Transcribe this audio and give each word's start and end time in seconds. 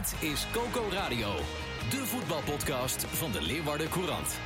Dit 0.00 0.30
is 0.30 0.46
Coco 0.52 0.88
Radio, 0.92 1.28
de 1.90 2.06
voetbalpodcast 2.06 3.04
van 3.04 3.32
de 3.32 3.42
Leeuwarden 3.42 3.88
Courant. 3.88 4.38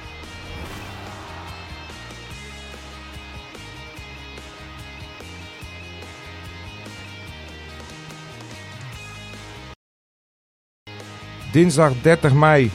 Dinsdag 11.52 11.92
30 12.02 12.32
mei. 12.32 12.70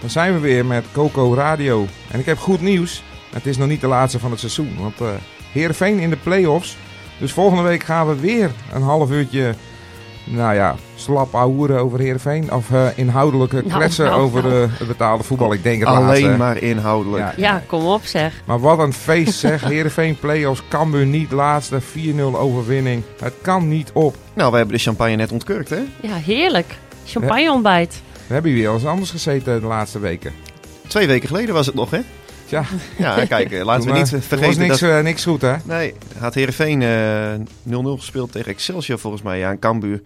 Dan 0.00 0.10
zijn 0.10 0.34
we 0.34 0.40
weer 0.40 0.66
met 0.66 0.84
Coco 0.92 1.34
Radio. 1.34 1.86
En 2.10 2.18
ik 2.18 2.26
heb 2.26 2.38
goed 2.38 2.60
nieuws. 2.60 3.02
Het 3.32 3.46
is 3.46 3.56
nog 3.56 3.68
niet 3.68 3.80
de 3.80 3.86
laatste 3.86 4.18
van 4.18 4.30
het 4.30 4.40
seizoen. 4.40 4.76
Want 4.78 5.00
eh 5.00 5.14
Heerenveen 5.52 5.98
in 5.98 6.10
de 6.10 6.16
play-offs. 6.16 6.76
Dus 7.18 7.32
volgende 7.32 7.62
week 7.62 7.82
gaan 7.82 8.08
we 8.08 8.20
weer 8.20 8.50
een 8.72 8.82
half 8.82 9.10
uurtje... 9.10 9.54
Nou 10.30 10.54
ja, 10.54 10.74
slap 10.94 11.34
ahoeren 11.34 11.78
over 11.80 11.98
Heerenveen. 11.98 12.52
Of 12.52 12.70
eh, 12.70 12.86
inhoudelijke 12.94 13.56
Nou, 13.56 13.68
kletsen 13.78 14.04
nou, 14.06 14.20
over 14.20 14.42
nou. 14.42 14.54
de 14.54 14.66
het 14.78 14.86
betaalde 14.88 15.24
voetbal. 15.24 15.52
Ik 15.52 15.62
denk 15.62 15.78
het 15.78 15.88
Alleen 15.88 16.06
laatste. 16.06 16.28
maar 16.36 16.56
inhoudelijk. 16.62 17.24
Ja. 17.24 17.32
Ja, 17.36 17.62
kom 17.66 17.86
op 17.86 18.04
zeg. 18.04 18.42
Maar 18.44 18.60
wat 18.60 18.78
een 18.78 18.92
feest 18.92 19.34
zeg. 19.38 19.62
Heerenveen 19.64 20.18
play-offs. 20.18 20.62
Cambuur 20.68 21.06
niet 21.06 21.30
laatste. 21.32 21.80
4-0 21.80 22.20
overwinning. 22.20 23.02
Het 23.20 23.34
kan 23.42 23.68
niet 23.68 23.90
op. 23.92 24.16
Nou, 24.34 24.50
we 24.50 24.56
hebben 24.56 24.76
de 24.76 24.82
champagne 24.82 25.16
net 25.16 25.32
ontkurkt, 25.32 25.70
hè? 25.70 25.80
Ja, 26.00 26.14
heerlijk. 26.14 26.78
Champagne 27.04 27.52
ontbijt. 27.52 28.02
We 28.26 28.32
hebben 28.34 28.52
hier 28.52 28.62
wel 28.62 28.74
eens 28.74 28.84
anders 28.86 29.10
gezeten 29.10 29.60
de 29.60 29.66
laatste 29.66 29.98
weken. 29.98 30.32
Twee 30.86 31.06
weken 31.06 31.28
geleden 31.28 31.54
was 31.54 31.66
het 31.66 31.74
nog, 31.74 31.90
hè? 31.90 32.00
Tja, 32.48 32.64
Ja, 32.98 33.24
kijk, 33.24 33.50
eh, 33.52 33.64
laten 33.64 33.86
we 33.92 33.98
niet 33.98 34.06
eh, 34.06 34.12
was 34.12 34.24
vergeten 34.26 34.60
niks, 34.60 34.80
dat... 34.80 34.90
eh, 34.90 35.00
niks 35.02 35.24
goed 35.24 35.40
hè. 35.40 35.54
Nee, 35.64 35.94
had 36.18 36.34
Heerenveen 36.34 36.82
eh 36.82 37.34
0-0 37.68 37.98
gespeeld 37.98 38.32
tegen 38.32 38.52
Excelsior 38.52 38.98
volgens 38.98 39.22
mij. 39.22 39.38
Ja, 39.38 39.50
en 39.50 39.58
Cambuur. 39.58 40.02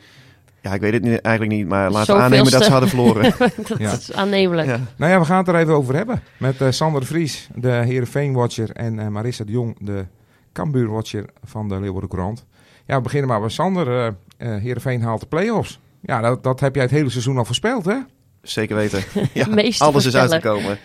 Ja, 0.61 0.75
ik 0.75 0.81
weet 0.81 0.93
het 0.93 1.03
niet- 1.03 1.21
eigenlijk 1.21 1.57
niet, 1.57 1.69
maar 1.69 1.91
laten 1.91 2.15
we 2.17 2.21
aannemen 2.23 2.51
dat 2.51 2.65
ze 2.65 2.71
hadden 2.71 2.89
verloren. 2.89 3.23
dat 3.69 3.79
Ja. 3.79 3.93
is 3.93 4.13
aannemelijk. 4.13 4.69
ja. 4.69 4.81
Nou 4.97 5.13
ja, 5.13 5.19
we 5.19 5.25
gaan 5.25 5.39
het 5.39 5.49
er 5.49 5.57
even 5.57 5.75
over 5.75 5.95
hebben. 5.95 6.23
Met 6.37 6.61
eh, 6.61 6.71
Sander 6.71 7.01
de 7.01 7.07
Vries, 7.07 7.49
de 7.55 7.71
Heerenveen-watcher. 7.71 8.71
En 8.71 8.99
eh, 8.99 9.07
Marissa 9.09 9.45
de 9.45 9.53
Jong, 9.53 9.77
de 9.81 10.05
Cambuur-watcher 10.53 11.25
van 11.45 11.69
de 11.69 11.81
Leeuwarden 11.81 12.11
Courant. 12.11 12.45
Ja, 12.87 12.97
we 12.97 13.03
beginnen 13.03 13.29
maar 13.29 13.41
bij 13.41 13.49
Sander. 13.49 13.89
eh 13.99 14.07
eh, 14.55 14.63
Heerenveen 14.63 15.03
haalt 15.03 15.21
de 15.21 15.27
play-offs. 15.27 15.81
Ja, 16.01 16.21
dat, 16.21 16.43
dat 16.43 16.61
heb 16.61 16.75
jij 16.75 16.83
het 16.85 16.93
hele 16.93 17.11
seizoen 17.11 17.39
al 17.39 17.45
voorspeld, 17.45 17.85
hè? 17.85 17.97
Zeker 18.43 18.77
weten. 18.77 19.03
Ja, 19.33 19.47
alles 19.79 20.07
is 20.07 20.17
uitgekomen. 20.17 20.79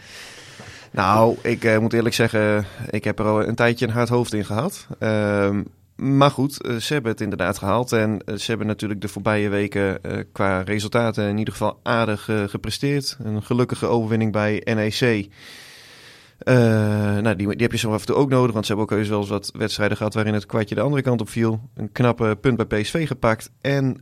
Nou, 0.97 1.37
ik 1.41 1.63
eh, 1.63 1.77
moet 1.77 1.93
eerlijk 1.93 2.15
zeggen, 2.15 2.65
ik 2.89 3.03
heb 3.03 3.19
er 3.19 3.25
al 3.25 3.47
een 3.47 3.55
tijdje 3.55 3.87
een 3.87 3.93
hard 3.93 4.09
hoofd 4.09 4.33
in 4.33 4.45
gehad. 4.45 4.87
Ehm, 4.99 5.63
maar 5.95 6.31
goed, 6.31 6.61
eh, 6.61 6.75
ze 6.75 6.93
hebben 6.93 7.11
het 7.11 7.21
inderdaad 7.21 7.57
gehaald. 7.57 7.91
En 7.91 8.19
eh, 8.25 8.35
ze 8.35 8.45
hebben 8.49 8.67
natuurlijk 8.67 9.01
de 9.01 9.07
voorbije 9.07 9.49
weken 9.49 10.01
qua 10.31 10.61
resultaten 10.61 11.29
in 11.29 11.37
ieder 11.37 11.53
geval 11.53 11.79
aardig 11.83 12.29
gepresteerd. 12.45 13.17
Een 13.23 13.43
gelukkige 13.43 13.85
overwinning 13.85 14.31
bij 14.31 14.61
NEC. 14.65 15.29
Nou, 17.23 17.35
die, 17.35 17.47
die 17.47 17.61
heb 17.61 17.71
je 17.71 17.77
zo 17.77 17.93
af 17.93 17.99
en 17.99 18.05
toe 18.05 18.15
ook 18.15 18.29
nodig, 18.29 18.51
want 18.51 18.65
ze 18.65 18.73
hebben 18.73 18.91
ook 18.91 18.99
heus 18.99 19.09
wel 19.09 19.19
eens 19.19 19.29
wat 19.29 19.51
wedstrijden 19.53 19.97
gehad 19.97 20.13
waarin 20.13 20.33
het 20.33 20.45
kwartje 20.45 20.75
de 20.75 20.81
andere 20.81 21.01
kant 21.01 21.21
op 21.21 21.29
viel. 21.29 21.69
Een 21.73 21.91
knappe 21.91 22.37
punt 22.41 22.67
bij 22.67 22.81
PSV 22.81 23.07
gepakt. 23.07 23.51
En 23.61 24.01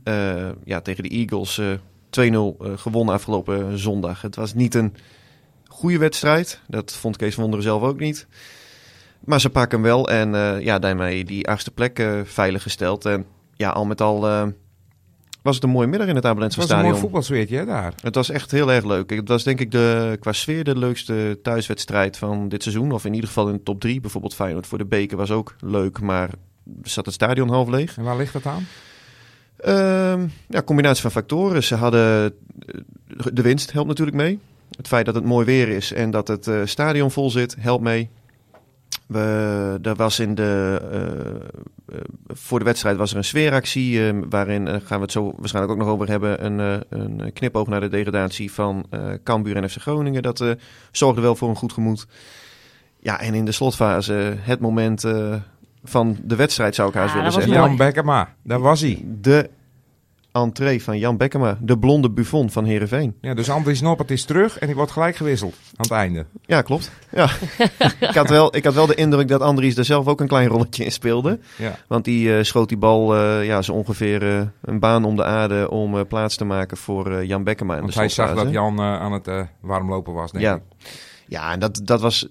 ja, 0.64 0.80
tegen 0.80 1.02
de 1.02 1.08
Eagles 1.08 1.58
eh 1.58 1.66
2-0 2.10 2.20
eh, 2.20 2.72
gewonnen 2.76 3.14
afgelopen 3.14 3.78
zondag. 3.78 4.22
Het 4.22 4.36
was 4.36 4.54
niet 4.54 4.74
een 4.74 4.94
goede 5.76 5.98
wedstrijd. 5.98 6.60
Dat 6.66 6.92
vond 6.92 7.16
Kees 7.16 7.34
van 7.34 7.42
Wonderen 7.42 7.64
zelf 7.64 7.82
ook 7.82 7.98
niet. 7.98 8.26
Maar 9.20 9.40
ze 9.40 9.50
pakken 9.50 9.78
hem 9.78 9.88
wel 9.88 10.08
en 10.08 10.34
eh, 10.34 10.64
ja, 10.64 10.78
daarmee 10.78 11.24
die 11.24 11.48
achtste 11.48 11.70
plek 11.70 11.98
eh, 11.98 12.20
veilig 12.24 12.62
gesteld. 12.62 13.04
En 13.04 13.26
ja, 13.54 13.70
al 13.70 13.84
met 13.84 14.00
al 14.00 14.28
eh, 14.28 14.46
was 15.42 15.54
het 15.54 15.64
een 15.64 15.70
mooie 15.70 15.86
middag 15.86 16.08
in 16.08 16.14
het 16.14 16.24
Abelense 16.24 16.60
Het 16.60 16.68
was 16.68 16.78
een 16.78 16.84
mooi 16.84 16.96
Stadion. 16.96 17.10
voetbalsfeertje, 17.10 17.64
daar. 17.64 17.94
Het 18.00 18.14
was 18.14 18.30
echt 18.30 18.50
heel 18.50 18.72
erg 18.72 18.84
leuk. 18.84 19.10
Het 19.10 19.28
was 19.28 19.42
denk 19.42 19.60
ik 19.60 19.70
de, 19.70 20.16
qua 20.20 20.32
sfeer 20.32 20.64
de 20.64 20.78
leukste 20.78 21.38
thuiswedstrijd 21.42 22.16
van 22.16 22.48
dit 22.48 22.62
seizoen. 22.62 22.92
Of 22.92 23.04
in 23.04 23.14
ieder 23.14 23.28
geval 23.28 23.48
in 23.48 23.54
de 23.54 23.62
top 23.62 23.80
3. 23.80 24.00
Bijvoorbeeld 24.00 24.34
Feyenoord 24.34 24.66
voor 24.66 24.78
de 24.78 24.86
beker 24.86 25.16
was 25.16 25.30
ook 25.30 25.54
leuk, 25.60 26.00
maar 26.00 26.30
zat 26.82 27.04
het 27.04 27.14
stadion 27.14 27.48
half 27.48 27.68
leeg. 27.68 27.96
En 27.96 28.04
waar 28.04 28.16
ligt 28.16 28.32
dat 28.32 28.46
aan? 28.46 28.66
Ehm 29.56 30.26
ja, 30.48 30.62
combinatie 30.62 31.02
van 31.02 31.10
factoren. 31.10 31.62
Ze 31.62 31.74
hadden 31.74 32.34
de 33.32 33.42
winst 33.42 33.72
helpt 33.72 33.88
natuurlijk 33.88 34.16
mee. 34.16 34.38
Het 34.76 34.88
feit 34.88 35.06
dat 35.06 35.14
het 35.14 35.24
mooi 35.24 35.46
weer 35.46 35.68
is 35.68 35.92
en 35.92 36.10
dat 36.10 36.28
het 36.28 36.46
eh, 36.46 36.60
stadion 36.64 37.10
vol 37.10 37.30
zit 37.30 37.56
helpt 37.58 37.82
mee. 37.84 38.08
We, 39.06 39.78
er 39.82 39.94
was 39.94 40.18
in 40.20 40.34
de, 40.34 40.80
eh, 40.90 41.96
eh, 41.96 42.04
voor 42.26 42.58
de 42.58 42.64
wedstrijd 42.64 42.96
was 42.96 43.10
er 43.10 43.16
een 43.16 43.24
sfeeractie. 43.24 44.06
eh, 44.08 44.16
waarin, 44.30 44.66
gaan 44.68 44.96
we 44.98 45.02
het 45.02 45.12
zo 45.12 45.34
waarschijnlijk 45.36 45.74
ook 45.74 45.80
nog 45.84 45.88
over 45.94 46.08
hebben, 46.08 46.44
een, 46.44 46.60
eh, 46.60 46.98
een 47.00 47.32
knipoog 47.32 47.66
naar 47.66 47.80
de 47.80 47.88
degradatie 47.88 48.52
van 48.52 48.86
eh 48.90 49.00
Cambuur 49.24 49.56
en 49.56 49.70
FC 49.70 49.76
Groningen. 49.80 50.22
Dat 50.22 50.40
eh, 50.40 50.50
zorgde 50.92 51.20
wel 51.20 51.36
voor 51.36 51.48
een 51.48 51.56
goed 51.56 51.72
gemoed. 51.72 52.06
Ja, 53.00 53.20
en 53.20 53.34
in 53.34 53.44
de 53.44 53.52
slotfase 53.52 54.34
het 54.38 54.60
moment 54.60 55.04
eh, 55.04 55.34
van 55.84 56.16
de 56.22 56.36
wedstrijd 56.36 56.74
zou 56.74 56.88
ik 56.88 56.94
haast 56.94 57.08
Ja, 57.08 57.14
willen 57.16 57.32
dat 57.32 57.40
was 57.40 57.48
zeggen. 57.48 57.68
Jan 57.68 57.76
Bekkema, 57.76 58.34
daar 58.42 58.60
was 58.60 58.80
hij. 58.80 59.04
De 59.20 59.50
entree 60.42 60.82
van 60.82 60.98
Jan 60.98 61.16
Bekkema, 61.16 61.58
de 61.60 61.78
blonde 61.78 62.10
buffon 62.10 62.50
van 62.50 62.64
Heerenveen. 62.64 63.16
Ja, 63.20 63.34
dus 63.34 63.50
Andries 63.50 63.80
Noppert 63.80 64.10
is 64.10 64.24
terug 64.24 64.58
en 64.58 64.66
die 64.66 64.76
wordt 64.76 64.90
gelijk 64.92 65.16
gewisseld 65.16 65.54
aan 65.66 65.72
het 65.76 65.90
einde. 65.90 66.26
Ja, 66.40 66.62
klopt. 66.62 66.90
Ja. 67.12 67.28
ik, 68.08 68.14
had 68.14 68.28
wel, 68.28 68.56
ik 68.56 68.64
had 68.64 68.74
wel 68.74 68.86
de 68.86 68.94
indruk 68.94 69.28
dat 69.28 69.40
Andries 69.40 69.76
er 69.76 69.84
zelf 69.84 70.06
ook 70.06 70.20
een 70.20 70.26
klein 70.28 70.48
rolletje 70.48 70.84
in 70.84 70.92
speelde. 70.92 71.38
Ja. 71.58 71.78
Want 71.88 72.04
die 72.04 72.36
eh, 72.36 72.42
schoot 72.42 72.68
die 72.68 72.78
bal 72.78 73.16
eh, 73.16 73.46
ja, 73.46 73.62
zo 73.62 73.72
ongeveer 73.72 74.36
eh, 74.38 74.42
een 74.62 74.78
baan 74.80 75.04
om 75.04 75.16
de 75.16 75.24
aarde 75.24 75.70
om 75.70 75.98
eh, 75.98 76.04
plaats 76.08 76.36
te 76.36 76.44
maken 76.44 76.76
voor 76.76 77.10
eh, 77.10 77.22
Jan 77.28 77.44
Bekkema. 77.44 77.80
Want 77.80 77.92
de 77.92 77.98
hij 77.98 78.08
zag 78.08 78.34
dat 78.34 78.50
Jan 78.50 78.80
aan 78.80 79.12
het 79.12 79.30
warmlopen 79.60 80.12
was, 80.12 80.32
denk 80.32 80.44
Ja, 80.44 80.54
ik. 80.54 80.62
ja 81.26 81.52
en 81.52 81.60
dat, 81.60 81.80
dat, 81.84 82.00
was, 82.00 82.26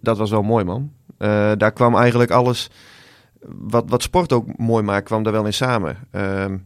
dat 0.00 0.18
was 0.18 0.30
wel 0.30 0.42
mooi, 0.42 0.64
man. 0.64 0.92
Eh, 1.18 1.52
daar 1.56 1.72
kwam 1.72 1.96
eigenlijk 1.96 2.30
alles 2.30 2.70
wat, 3.46 3.84
wat 3.88 4.02
sport 4.02 4.32
ook 4.32 4.56
mooi 4.56 4.82
maakt, 4.82 5.04
kwam 5.04 5.22
daar 5.22 5.32
wel 5.32 5.44
in 5.46 5.52
samen. 5.54 5.96
Ehm 6.10 6.56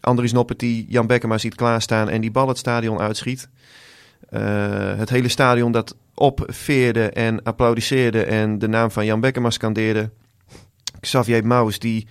Andries 0.00 0.32
Noppert 0.32 0.58
die 0.58 0.86
Jan 0.88 1.06
Bekkema 1.06 1.38
ziet 1.38 1.54
klaarstaan 1.54 2.08
en 2.08 2.20
die 2.20 2.30
bal 2.30 2.48
het 2.48 2.58
stadion 2.58 2.98
uitschiet. 2.98 3.48
Eh, 4.28 4.96
het 4.96 5.10
hele 5.10 5.28
stadion 5.28 5.72
dat 5.72 5.96
opveerde 6.14 7.10
en 7.10 7.42
applaudisseerde 7.42 8.24
en 8.24 8.58
de 8.58 8.68
naam 8.68 8.90
van 8.90 9.04
Jan 9.04 9.20
Bekkema 9.20 9.50
scandeerde. 9.50 10.10
Xavier 11.00 11.46
Maus 11.46 11.78
die 11.78 12.06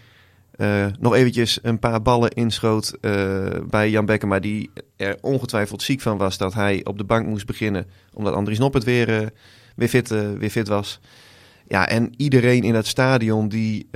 eh, 0.52 0.86
nog 1.00 1.16
eventjes 1.16 1.60
een 1.62 1.80
paar 1.80 2.02
ballen 2.02 2.30
inschoot 2.30 2.98
eh, 3.02 3.48
bij 3.70 3.90
Jan 3.90 4.06
Bekkema. 4.06 4.40
Die 4.40 4.70
er 4.96 5.18
ongetwijfeld 5.22 5.82
ziek 5.82 6.02
van 6.02 6.18
was 6.18 6.38
dat 6.38 6.54
hij 6.54 6.82
op 6.84 6.98
de 6.98 7.04
bank 7.04 7.28
moest 7.28 7.46
beginnen. 7.46 7.86
Omdat 8.14 8.34
Andries 8.34 8.60
Noppert 8.60 8.84
weer, 8.84 9.32
weer, 9.76 9.88
fit, 9.88 10.10
weer 10.10 10.50
fit 10.50 10.68
was. 10.68 11.00
Ja, 11.68 11.88
en 11.88 12.14
iedereen 12.18 12.64
in 12.64 12.74
dat 12.74 12.86
stadion 12.86 13.50
die 13.50 13.88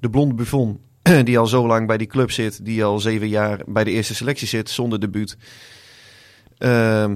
de 0.00 0.10
blonde 0.10 0.34
buffon, 0.34 0.80
die 1.24 1.38
al 1.38 1.46
zo 1.46 1.66
lang 1.66 1.86
bij 1.86 1.98
die 1.98 2.06
club 2.06 2.30
zit, 2.30 2.64
die 2.64 2.84
al 2.84 2.98
zeven 2.98 3.28
jaar 3.28 3.60
bij 3.66 3.84
de 3.84 3.90
eerste 3.90 4.14
selectie 4.14 4.48
zit 4.48 4.70
zonder 4.70 5.00
debuut. 5.00 5.36
Ehm, 6.58 7.14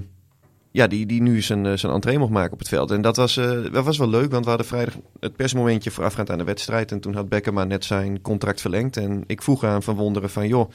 ja, 0.70 0.86
die, 0.86 1.06
die 1.06 1.22
nu 1.22 1.42
zijn, 1.42 1.66
eh, 1.66 1.76
zijn 1.76 1.92
entree 1.92 2.18
mocht 2.18 2.30
maken 2.30 2.52
op 2.52 2.58
het 2.58 2.68
veld. 2.68 2.90
En 2.90 3.00
dat 3.02 3.16
was, 3.16 3.36
eh, 3.36 3.72
dat 3.72 3.84
was 3.84 3.98
wel 3.98 4.08
leuk, 4.08 4.30
want 4.30 4.44
we 4.44 4.48
hadden 4.48 4.66
vrijdag 4.68 4.94
het 5.20 5.36
persmomentje 5.36 5.90
voorafgaand 5.90 6.30
aan 6.30 6.38
de 6.38 6.44
wedstrijd. 6.44 6.92
En 6.92 7.00
toen 7.00 7.14
had 7.14 7.28
Bekkema 7.28 7.64
net 7.64 7.84
zijn 7.84 8.20
contract 8.20 8.60
verlengd. 8.60 8.96
En 8.96 9.24
ik 9.26 9.42
vroeg 9.42 9.64
aan 9.64 9.82
Van 9.82 9.94
Wonderen 9.94 10.30
van, 10.30 10.48
joh, 10.48 10.70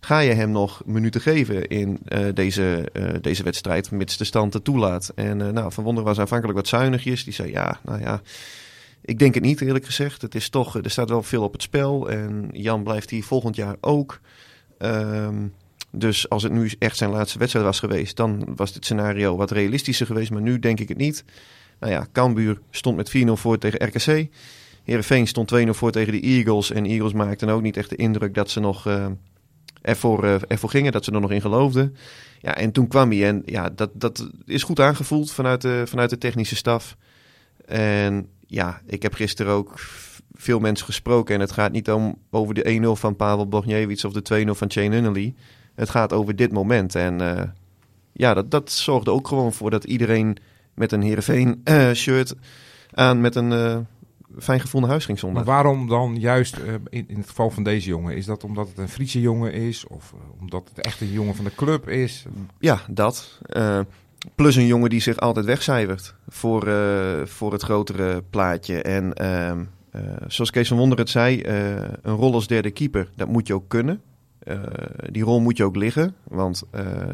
ga 0.00 0.18
je 0.18 0.32
hem 0.32 0.50
nog 0.50 0.82
minuten 0.84 1.20
geven 1.20 1.68
in 1.68 1.98
eh, 2.04 2.26
deze, 2.34 2.88
deze 3.20 3.42
wedstrijd, 3.42 3.90
mits 3.90 4.16
de 4.16 4.24
stand 4.24 4.52
het 4.52 4.64
toelaat? 4.64 5.12
En 5.14 5.36
nou, 5.36 5.72
Van 5.72 5.84
Wonderen 5.84 6.08
was 6.08 6.18
aanvankelijk 6.18 6.58
wat 6.58 6.68
zuinigjes. 6.68 7.24
Die 7.24 7.32
zei, 7.32 7.50
ja, 7.50 7.80
nou 7.84 8.00
ja, 8.00 8.20
ik 9.02 9.18
denk 9.18 9.34
het 9.34 9.42
niet 9.42 9.60
eerlijk 9.60 9.84
gezegd. 9.84 10.22
Het 10.22 10.34
is 10.34 10.48
toch, 10.48 10.76
er 10.76 10.90
staat 10.90 11.08
wel 11.08 11.22
veel 11.22 11.42
op 11.42 11.52
het 11.52 11.62
spel. 11.62 12.10
En 12.10 12.48
Jan 12.52 12.82
blijft 12.82 13.10
hier 13.10 13.24
volgend 13.24 13.56
jaar 13.56 13.76
ook. 13.80 14.20
Ehm, 14.78 15.46
dus 15.90 16.28
als 16.28 16.42
het 16.42 16.52
nu 16.52 16.70
echt 16.78 16.96
zijn 16.96 17.10
laatste 17.10 17.38
wedstrijd 17.38 17.66
was 17.66 17.78
geweest, 17.78 18.16
dan 18.16 18.44
was 18.56 18.72
dit 18.72 18.84
scenario 18.84 19.36
wat 19.36 19.50
realistischer 19.50 20.06
geweest. 20.06 20.30
Maar 20.30 20.42
nu 20.42 20.58
denk 20.58 20.80
ik 20.80 20.88
het 20.88 20.98
niet. 20.98 21.24
Nou 21.80 21.92
ja, 21.92 22.06
Cambuur 22.12 22.60
stond 22.70 22.96
met 22.96 23.10
4-0 23.16 23.32
voor 23.32 23.58
tegen 23.58 23.86
RKC. 23.86 24.28
Heerenveen 24.84 25.26
stond 25.26 25.54
2-0 25.54 25.68
voor 25.68 25.90
tegen 25.90 26.12
de 26.12 26.20
Eagles. 26.20 26.70
En 26.70 26.84
Eagles 26.84 27.12
maakten 27.12 27.48
ook 27.48 27.62
niet 27.62 27.76
echt 27.76 27.90
de 27.90 27.96
indruk 27.96 28.34
dat 28.34 28.50
ze 28.50 28.60
nog 28.60 28.86
eh, 28.86 29.06
ervoor, 29.82 30.24
eh, 30.24 30.34
ervoor 30.48 30.70
gingen, 30.70 30.92
dat 30.92 31.04
ze 31.04 31.12
er 31.12 31.20
nog 31.20 31.30
in 31.30 31.40
geloofden. 31.40 31.96
Ja, 32.40 32.56
en 32.56 32.72
toen 32.72 32.88
kwam 32.88 33.10
hij 33.10 33.28
en 33.28 33.42
ja, 33.44 33.70
dat, 33.70 33.90
dat 33.94 34.28
is 34.46 34.62
goed 34.62 34.80
aangevoeld 34.80 35.30
vanuit 35.30 35.60
de, 35.60 35.82
vanuit 35.86 36.10
de 36.10 36.18
technische 36.18 36.56
staf. 36.56 36.96
En 37.66 38.28
ja, 38.48 38.80
ik 38.86 39.02
heb 39.02 39.14
gisteren 39.14 39.52
ook 39.52 39.74
veel 40.32 40.58
mensen 40.58 40.86
gesproken. 40.86 41.34
En 41.34 41.40
het 41.40 41.52
gaat 41.52 41.72
niet 41.72 41.90
om 41.90 42.18
over 42.30 42.54
de 42.54 42.80
1-0 42.82 43.00
van 43.00 43.16
Pavel 43.16 43.48
Bogniewicz 43.48 44.04
of 44.04 44.12
de 44.12 44.44
2-0 44.46 44.50
van 44.50 44.70
Shane 44.70 44.88
Nunnally. 44.88 45.34
Het 45.74 45.90
gaat 45.90 46.12
over 46.12 46.36
dit 46.36 46.52
moment. 46.52 46.94
En 46.94 47.20
eh, 47.20 47.42
ja, 48.12 48.34
dat, 48.34 48.50
dat 48.50 48.70
zorgde 48.70 49.10
ook 49.10 49.28
gewoon 49.28 49.52
voor 49.52 49.70
dat 49.70 49.84
iedereen 49.84 50.36
met 50.74 50.92
een 50.92 51.02
Heerenveen 51.02 51.60
eh, 51.64 51.92
shirt 51.92 52.34
aan 52.90 53.20
met 53.20 53.34
een 53.34 53.52
eh, 53.52 53.78
fijn 54.38 54.60
gevoel 54.60 54.80
naar 54.80 54.90
huis 54.90 55.04
ging 55.04 55.20
Maar 55.20 55.30
zondag. 55.30 55.44
waarom 55.44 55.88
dan 55.88 56.16
juist 56.16 56.56
in, 56.88 57.08
in 57.08 57.16
het 57.16 57.28
geval 57.28 57.50
van 57.50 57.62
deze 57.62 57.88
jongen? 57.88 58.16
Is 58.16 58.26
dat 58.26 58.44
omdat 58.44 58.68
het 58.68 58.78
een 58.78 58.88
Friese 58.88 59.20
jongen 59.20 59.52
is? 59.52 59.86
Of 59.86 60.14
omdat 60.40 60.68
het 60.68 60.84
echt 60.84 61.00
een 61.00 61.12
jongen 61.12 61.34
van 61.34 61.44
de 61.44 61.54
club 61.54 61.88
is? 61.88 62.24
Ja, 62.58 62.80
dat. 62.90 63.40
Plus 64.34 64.56
een 64.56 64.66
jongen 64.66 64.90
die 64.90 65.00
zich 65.00 65.16
altijd 65.16 65.46
wegcijfert 65.46 66.14
voor, 66.28 66.66
eh, 66.66 67.24
voor 67.24 67.52
het 67.52 67.62
grotere 67.62 68.22
plaatje. 68.30 68.82
En 68.82 69.14
ehm, 69.14 69.64
eh, 69.90 70.02
zoals 70.26 70.50
Kees 70.50 70.68
van 70.68 70.76
Wonder 70.76 70.98
het 70.98 71.10
zei, 71.10 71.40
eh, 71.40 71.74
een 72.02 72.14
rol 72.14 72.34
als 72.34 72.46
derde 72.46 72.70
keeper, 72.70 73.10
dat 73.16 73.28
moet 73.28 73.46
je 73.46 73.54
ook 73.54 73.68
kunnen. 73.68 74.02
Die 75.10 75.22
rol 75.22 75.40
moet 75.40 75.56
je 75.56 75.64
ook 75.64 75.76
liggen, 75.76 76.14
want 76.24 76.62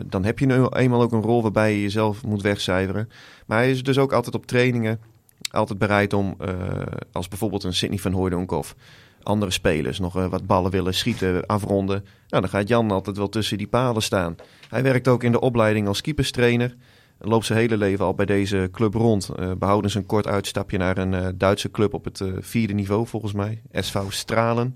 dan 0.07 0.25
heb 0.25 0.39
je 0.39 0.47
nu 0.47 0.67
eenmaal 0.69 1.03
ook 1.03 1.13
een 1.13 1.23
rol 1.23 1.43
waarbij 1.43 1.73
je 1.73 1.83
jezelf 1.83 2.25
moet 2.25 2.43
wegcijferen. 2.43 3.09
Maar 3.47 3.59
hij 3.59 3.71
is 3.71 3.83
dus 3.83 3.99
ook 3.99 4.13
altijd 4.13 4.35
op 4.35 4.47
trainingen 4.47 5.01
altijd 5.51 5.79
bereid 5.79 6.13
om, 6.13 6.37
als 7.13 7.29
bijvoorbeeld 7.29 7.65
een 7.65 7.75
Sidney 7.75 7.99
van 7.99 8.13
Hooydonk 8.13 8.51
of 8.51 8.75
andere 9.23 9.51
spelers 9.51 9.99
nog 9.99 10.13
wat 10.13 10.47
ballen 10.47 10.71
willen 10.71 10.95
schieten, 10.95 11.47
afronden. 11.47 12.05
Nou, 12.29 12.43
dan 12.43 12.49
gaat 12.51 12.69
Jan 12.69 12.91
altijd 12.91 13.17
wel 13.17 13.29
tussen 13.29 13.59
die 13.59 13.67
palen 13.67 14.03
staan. 14.03 14.37
Hij 14.69 14.83
werkt 14.83 15.09
ook 15.09 15.23
in 15.23 15.33
de 15.33 15.41
opleiding 15.41 15.87
als 15.87 16.01
keeperstrainer. 16.01 16.77
Loopt 17.25 17.47
zijn 17.47 17.59
hele 17.59 17.77
leven 17.77 18.05
al 18.05 18.15
bij 18.15 18.27
deze 18.27 18.69
club 18.73 18.95
rond. 18.95 19.29
Eh 19.29 19.53
behoudens 19.59 19.95
een 19.95 20.07
kort 20.07 20.27
uitstapje 20.27 20.79
naar 20.79 20.99
een 20.99 21.15
eh, 21.15 21.29
Duitse 21.35 21.71
club 21.71 21.95
op 21.95 22.05
het 22.05 22.21
eh, 22.21 22.29
vierde 22.41 22.75
niveau 22.75 23.07
volgens 23.07 23.33
mij. 23.33 23.63
SV 23.73 23.99
Stralen. 24.09 24.75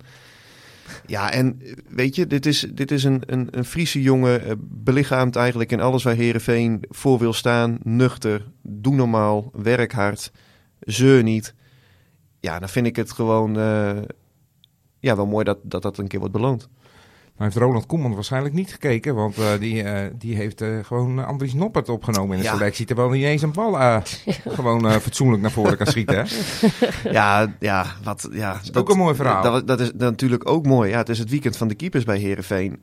Ja, 1.07 1.33
en 1.33 1.63
weet 1.89 2.15
je, 2.15 2.27
dit 2.27 2.47
is, 2.47 2.67
dit 2.71 2.91
is 2.91 3.05
een, 3.05 3.23
een, 3.27 3.49
een 3.51 3.65
Friese 3.65 4.03
jongen. 4.03 4.59
belichaamt 4.61 5.37
eigenlijk 5.37 5.73
in 5.73 5.81
alles 5.81 6.03
waar 6.03 6.15
Herenveen 6.15 6.85
voor 6.89 7.19
wil 7.19 7.33
staan. 7.33 7.79
Nuchter, 7.83 8.47
doe 8.63 8.95
normaal, 8.95 9.51
werk 9.53 9.93
hard, 9.93 10.33
zeur 10.81 11.23
niet. 11.23 11.55
Ja, 12.41 12.59
dan 12.59 12.69
vind 12.69 12.87
ik 12.87 12.97
het 12.97 13.13
gewoon 13.13 13.55
ja, 15.01 15.17
wel 15.17 15.27
mooi 15.27 15.45
dat, 15.45 15.59
dat 15.63 15.83
dat 15.83 15.99
een 15.99 16.09
keer 16.09 16.19
wordt 16.19 16.35
beloond. 16.35 16.69
Heeft 17.39 17.57
Roland 17.57 17.87
Koeman 17.87 18.15
waarschijnlijk 18.15 18.55
niet 18.55 18.73
gekeken, 18.73 19.15
want 19.15 19.39
eh, 19.39 19.47
die, 19.61 19.83
eh, 19.83 20.11
die 20.19 20.35
heeft 20.37 20.61
eh, 20.61 20.79
gewoon 20.85 21.27
Andries 21.27 21.55
Noppert 21.55 21.89
opgenomen 21.89 22.37
in 22.37 22.43
de 22.43 22.49
Ja. 22.49 22.55
selectie, 22.57 22.87
terwijl 22.87 23.09
hij 23.09 23.19
niet 23.19 23.27
eens 23.27 23.43
een 23.43 23.53
bal 23.53 23.73
gewoon 24.59 24.91
fatsoenlijk 25.01 25.43
naar 25.43 25.51
voren 25.51 25.77
kan 25.77 25.87
schieten. 25.87 26.17
Hè? 26.17 26.23
Ja, 27.11 27.55
ja, 27.59 27.87
wat, 28.03 28.29
ja 28.33 28.61
dat 28.65 28.77
ook 28.77 28.91
een 28.91 28.97
mooi 28.97 29.15
verhaal. 29.15 29.43
Dat, 29.43 29.67
dat 29.67 29.81
is 29.81 29.91
natuurlijk 29.97 30.49
ook 30.49 30.67
mooi. 30.67 30.91
Ja, 30.91 30.99
het 30.99 31.09
is 31.09 31.19
het 31.19 31.31
weekend 31.31 31.57
van 31.57 31.69
de 31.69 31.75
keepers 31.75 32.05
bij 32.05 32.19
Herenveen. 32.19 32.81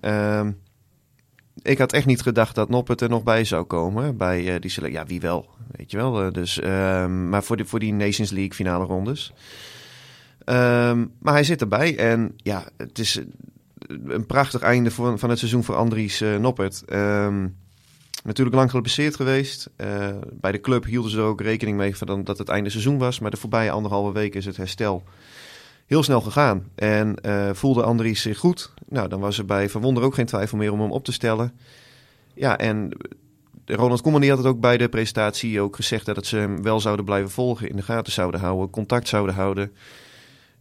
ik 1.62 1.78
had 1.78 1.94
echt 1.94 2.06
niet 2.06 2.22
gedacht 2.22 2.56
dat 2.56 2.69
Noppert 2.69 3.02
er 3.02 3.10
nog 3.10 3.24
bij 3.24 3.44
zou 3.44 3.63
komen 3.63 4.18
bij 4.18 4.60
die 4.60 4.69
selectie. 4.72 5.00
Ja, 5.00 5.06
wie 5.06 5.22
wel, 5.22 5.50
weet 5.72 5.92
je 5.92 5.98
wel. 5.98 6.31
dus, 6.31 6.60
ehm, 6.60 7.30
maar 7.30 7.44
voor, 7.44 7.57
de, 7.57 7.66
voor 7.66 7.80
die 7.80 7.94
Nations 7.94 8.31
League 8.31 8.54
finale 8.54 8.86
rondes. 8.86 9.34
Ehm, 10.44 11.06
maar 11.19 11.34
hij 11.34 11.44
zit 11.44 11.62
erbij 11.62 11.98
en 11.98 12.34
ja, 12.36 12.63
het 12.78 13.00
is 13.00 13.19
een 13.88 14.26
prachtig 14.26 14.62
einde 14.62 14.92
voor, 14.92 15.20
van 15.20 15.30
het 15.30 15.40
seizoen 15.40 15.64
voor 15.64 15.76
Andries 15.76 16.22
eh, 16.22 16.38
Noppert. 16.38 16.84
Ehm, 16.86 17.48
natuurlijk 18.24 18.56
lang 18.56 18.70
geblesseerd 18.72 19.16
geweest. 19.16 19.70
Eh, 19.76 20.10
bij 20.32 20.52
de 20.52 20.62
club 20.62 20.86
hielden 20.86 21.12
ze 21.12 21.18
er 21.18 21.24
ook 21.24 21.42
rekening 21.42 21.78
mee 21.78 21.96
van 21.96 22.24
dat 22.24 22.38
het 22.38 22.50
einde 22.50 22.70
seizoen 22.70 22.98
was. 22.98 23.20
Maar 23.20 23.32
de 23.32 23.38
voorbije 23.38 23.72
anderhalve 23.72 24.12
week 24.12 24.36
is 24.36 24.46
het 24.46 24.58
herstel 24.58 25.04
heel 25.86 26.04
snel 26.04 26.22
gegaan. 26.22 26.64
En 26.76 27.16
eh, 27.16 27.50
voelde 27.54 27.84
Andries 27.84 28.22
zich 28.22 28.38
goed. 28.38 28.74
Nou, 28.90 29.08
dan 29.08 29.20
was 29.20 29.38
er 29.38 29.46
bij 29.46 29.70
Van 29.70 29.82
Wonder 29.82 30.04
ook 30.04 30.14
geen 30.14 30.26
twijfel 30.26 30.58
meer 30.58 30.72
om 30.72 30.81
hem 30.81 30.92
op 30.92 31.06
te 31.06 31.12
stellen. 31.12 31.54
Ja, 32.34 32.58
en 32.58 32.92
Ronald 33.66 34.02
Koeman 34.02 34.28
had 34.28 34.38
het 34.38 34.48
ook 34.48 34.60
bij 34.60 34.78
de 34.78 34.90
presentatie 34.90 35.62
ook 35.62 35.76
gezegd... 35.76 36.06
dat 36.06 36.26
ze 36.26 36.38
hem 36.38 36.64
wel 36.64 36.80
zouden 36.80 37.06
blijven 37.06 37.31
volgen, 37.31 37.70
in 37.70 37.76
de 37.76 37.81
gaten 37.81 38.14
zouden 38.14 38.40
houden, 38.40 38.70
contact 38.70 39.08
zouden 39.08 39.36
houden. 39.36 39.72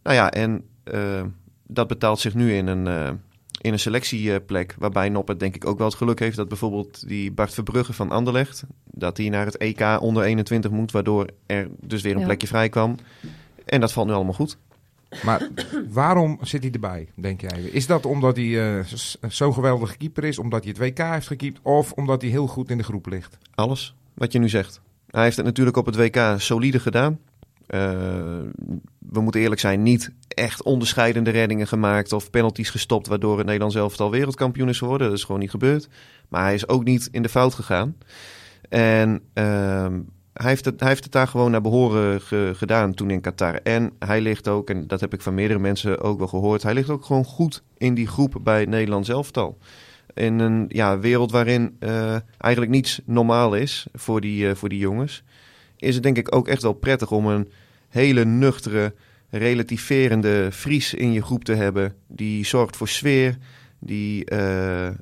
Nou 0.03 0.15
ja, 0.15 0.31
en 0.31 0.65
dat 1.67 1.87
betaalt 1.87 2.19
zich 2.19 2.33
nu 2.33 2.53
in 2.55 2.67
een, 2.67 2.87
eh, 2.87 3.11
in 3.61 3.73
een 3.73 3.79
selectieplek... 3.79 4.75
waarbij 4.79 5.09
Noppert 5.09 5.39
denk 5.39 5.55
ik 5.55 5.65
ook 5.67 5.77
wel 5.77 5.87
het 5.87 5.95
geluk 5.95 6.19
heeft... 6.19 6.35
dat 6.37 6.47
bijvoorbeeld 6.47 7.07
die 7.07 7.31
Bart 7.31 7.53
Verbrugge 7.53 7.93
van 7.93 8.11
Anderlecht... 8.11 8.63
dat 8.91 9.17
hij 9.17 9.29
naar 9.29 9.45
het 9.45 9.57
EK 9.57 9.97
onder 10.01 10.23
21 10.23 10.71
moet... 10.71 10.91
waardoor 10.91 11.27
er 11.45 11.67
dus 11.81 12.01
weer 12.01 12.13
een 12.13 12.19
Ja. 12.19 12.25
plekje 12.25 12.47
vrij 12.47 12.69
kwam. 12.69 12.95
En 13.65 13.79
dat 13.81 13.91
valt 13.93 14.07
nu 14.07 14.13
allemaal 14.13 14.33
goed. 14.33 14.57
Maar 15.23 15.49
waarom 15.89 16.37
zit 16.41 16.63
hij 16.63 16.71
erbij, 16.71 17.07
denk 17.15 17.41
jij? 17.41 17.61
Is 17.61 17.87
dat 17.87 18.05
omdat 18.05 18.35
hij 18.35 18.77
eh, 18.79 18.85
z- 18.85 19.15
zo'n 19.27 19.53
geweldige 19.53 19.97
keeper 19.97 20.23
is, 20.23 20.39
omdat 20.39 20.63
hij 20.63 20.73
het 20.77 20.81
WK 20.97 21.05
heeft 21.11 21.27
gekiept, 21.27 21.59
of 21.61 21.91
omdat 21.91 22.21
hij 22.21 22.31
heel 22.31 22.47
goed 22.47 22.69
in 22.69 22.77
de 22.77 22.83
groep 22.83 23.05
ligt? 23.07 23.37
Alles 23.55 23.95
wat 24.13 24.31
je 24.31 24.39
nu 24.39 24.49
zegt. 24.49 24.81
Hij 25.09 25.23
heeft 25.23 25.35
het 25.37 25.45
natuurlijk 25.45 25.77
op 25.77 25.85
het 25.85 25.95
WK 25.95 26.19
solide 26.37 26.79
gedaan. 26.79 27.19
Eh, 27.67 27.79
we 28.99 29.21
moeten 29.21 29.41
eerlijk 29.41 29.61
zijn, 29.61 29.83
niet 29.83 30.11
echt 30.35 30.63
onderscheidende 30.63 31.29
reddingen 31.29 31.67
gemaakt 31.67 32.13
of 32.13 32.29
penalties 32.29 32.69
gestopt, 32.69 33.07
waardoor 33.07 33.35
het 33.37 33.45
Nederlands 33.45 33.75
elftal 33.75 34.11
wereldkampioen 34.11 34.69
is 34.69 34.77
geworden. 34.77 35.07
Dat 35.07 35.17
is 35.17 35.23
gewoon 35.23 35.41
niet 35.41 35.49
gebeurd. 35.49 35.87
Maar 36.29 36.43
hij 36.43 36.53
is 36.53 36.67
ook 36.67 36.83
niet 36.83 37.07
in 37.11 37.21
de 37.21 37.29
fout 37.29 37.53
gegaan. 37.53 37.95
En 38.69 39.21
ehm, 39.33 39.99
hij, 40.33 40.49
heeft 40.49 40.65
het, 40.65 40.79
hij 40.79 40.89
heeft 40.89 41.03
het 41.03 41.13
daar 41.13 41.27
gewoon 41.27 41.51
naar 41.51 41.61
behoren 41.61 42.21
ge- 42.21 42.53
gedaan 42.55 42.93
toen 42.93 43.09
in 43.09 43.21
Qatar. 43.21 43.53
En 43.53 43.91
hij 43.99 44.21
ligt 44.21 44.47
ook, 44.47 44.69
en 44.69 44.87
dat 44.87 44.99
heb 44.99 45.13
ik 45.13 45.21
van 45.21 45.33
meerdere 45.33 45.59
mensen 45.59 46.01
ook 46.01 46.17
wel 46.17 46.27
gehoord, 46.27 46.63
hij 46.63 46.73
ligt 46.73 46.89
ook 46.89 47.05
gewoon 47.05 47.25
goed 47.25 47.63
in 47.77 47.93
die 47.93 48.07
groep 48.07 48.37
bij 48.43 48.59
het 48.59 48.69
Nederlands 48.69 49.09
elftal 49.09 49.57
in 50.15 50.39
een 50.39 50.65
ja, 50.67 50.99
wereld 50.99 51.31
waarin 51.31 51.75
eh, 51.79 52.15
eigenlijk 52.37 52.73
niets 52.73 53.01
normaal 53.05 53.55
is 53.55 53.87
voor 53.93 54.21
die, 54.21 54.49
eh, 54.49 54.55
voor 54.55 54.69
die 54.69 54.79
jongens, 54.79 55.23
is 55.77 55.93
het 55.93 56.03
denk 56.03 56.17
ik 56.17 56.35
ook 56.35 56.47
echt 56.47 56.61
wel 56.61 56.73
prettig 56.73 57.11
om 57.11 57.25
een 57.27 57.49
hele 57.89 58.25
nuchtere, 58.25 58.93
relativerende 59.29 60.49
Fries 60.51 60.93
in 60.93 61.11
je 61.11 61.21
groep 61.21 61.43
te 61.43 61.53
hebben. 61.53 61.95
Die 62.07 62.45
zorgt 62.45 62.77
voor 62.77 62.87
sfeer, 62.87 63.37
die 63.79 64.25
eh, 64.25 64.87
ehm, 64.87 64.95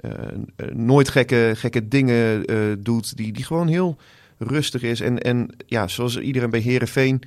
eh, 0.00 0.10
eh, 0.56 0.72
nooit 0.72 1.08
gekke, 1.08 1.52
gekke 1.56 1.88
dingen 1.88 2.44
doet, 2.82 3.16
die, 3.16 3.32
die 3.32 3.44
gewoon 3.44 3.68
heel 3.68 3.96
rustig 4.38 4.82
is. 4.82 5.00
En, 5.00 5.18
en 5.18 5.54
ja, 5.66 5.88
zoals 5.88 6.18
iedereen 6.18 6.50
bij 6.50 6.60
Herenveen 6.60 7.22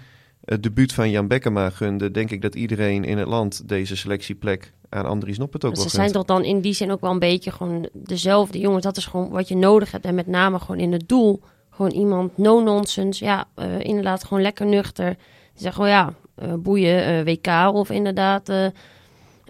het 0.45 0.63
debuut 0.63 0.93
van 0.93 1.09
Jan 1.09 1.27
Bekkema 1.27 1.69
gunde, 1.69 2.11
denk 2.11 2.31
ik 2.31 2.41
dat 2.41 2.55
iedereen 2.55 3.03
in 3.03 3.17
het 3.17 3.27
land 3.27 3.67
deze 3.69 3.95
selectieplek 3.95 4.73
aan 4.89 5.05
Andries 5.05 5.37
Noppert 5.37 5.65
ook 5.65 5.75
Ze 5.75 5.81
wel 5.81 5.89
zijn 5.89 6.01
gunt. 6.01 6.15
toch 6.15 6.25
dan 6.25 6.45
in 6.45 6.61
die 6.61 6.73
zin 6.73 6.91
ook 6.91 7.01
wel 7.01 7.11
een 7.11 7.19
beetje 7.19 7.51
gewoon 7.51 7.89
dezelfde 7.93 8.59
jongens. 8.59 8.83
Dat 8.83 8.97
is 8.97 9.05
gewoon 9.05 9.29
wat 9.29 9.47
je 9.47 9.55
nodig 9.55 9.91
hebt. 9.91 10.05
En 10.05 10.15
met 10.15 10.27
name 10.27 10.59
gewoon 10.59 10.79
in 10.79 10.91
het 10.91 11.07
doel. 11.07 11.41
Gewoon 11.69 11.91
iemand 11.91 12.37
no-nonsense. 12.37 13.23
Ja, 13.23 13.47
eh, 13.55 13.79
inderdaad 13.79 14.23
gewoon 14.23 14.43
lekker 14.43 14.65
nuchter. 14.65 15.17
Die 15.53 15.61
zegt 15.61 15.75
gewoon 15.75 15.89
ja, 15.89 16.13
eh, 16.35 16.53
boeien, 16.53 17.05
eh, 17.05 17.23
WK 17.23 17.73
of 17.73 17.89
inderdaad 17.89 18.49
eh, 18.49 18.65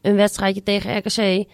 een 0.02 0.16
wedstrijdje 0.16 0.64
tegen 0.64 0.98
RKC. 0.98 1.48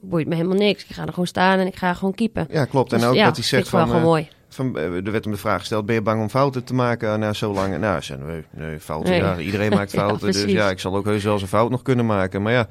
Boeit 0.00 0.26
me 0.26 0.34
helemaal 0.34 0.56
niks. 0.56 0.84
Ik 0.84 0.94
ga 0.94 1.02
er 1.02 1.08
gewoon 1.08 1.26
staan 1.26 1.58
en 1.58 1.66
ik 1.66 1.76
ga 1.76 1.94
gewoon 1.94 2.14
keepen. 2.14 2.46
Ja, 2.50 2.64
klopt. 2.64 2.92
En 2.92 2.98
Dus 2.98 3.08
ook 3.08 3.14
ja, 3.14 3.24
dat 3.24 3.36
hij 3.36 3.44
zegt 3.44 3.70
wel 3.70 3.86
van, 3.86 4.02
mooi. 4.02 4.28
van... 4.48 4.76
Er 4.78 5.10
werd 5.12 5.24
hem 5.24 5.32
de 5.32 5.38
vraag 5.38 5.58
gesteld, 5.58 5.86
ben 5.86 5.94
je 5.94 6.02
bang 6.02 6.20
om 6.22 6.28
fouten 6.28 6.64
te 6.64 6.74
maken 6.74 7.20
na 7.20 7.32
zo 7.32 7.52
lang? 7.52 7.78
Nou, 7.78 8.00
ze 8.00 8.16
nee, 8.16 8.44
nee, 8.50 8.80
fouten, 8.80 9.10
Nee. 9.10 9.20
ja. 9.20 9.38
Iedereen 9.38 9.70
maakt 9.70 9.92
Ja, 9.92 9.98
fouten. 10.06 10.32
dus 10.32 10.44
ja, 10.44 10.70
ik 10.70 10.78
zal 10.78 10.96
ook 10.96 11.04
heus 11.04 11.24
wel 11.24 11.32
eens 11.32 11.42
een 11.42 11.48
fout 11.48 11.70
nog 11.70 11.82
kunnen 11.82 12.06
maken. 12.06 12.42
Maar 12.42 12.52
ja, 12.52 12.66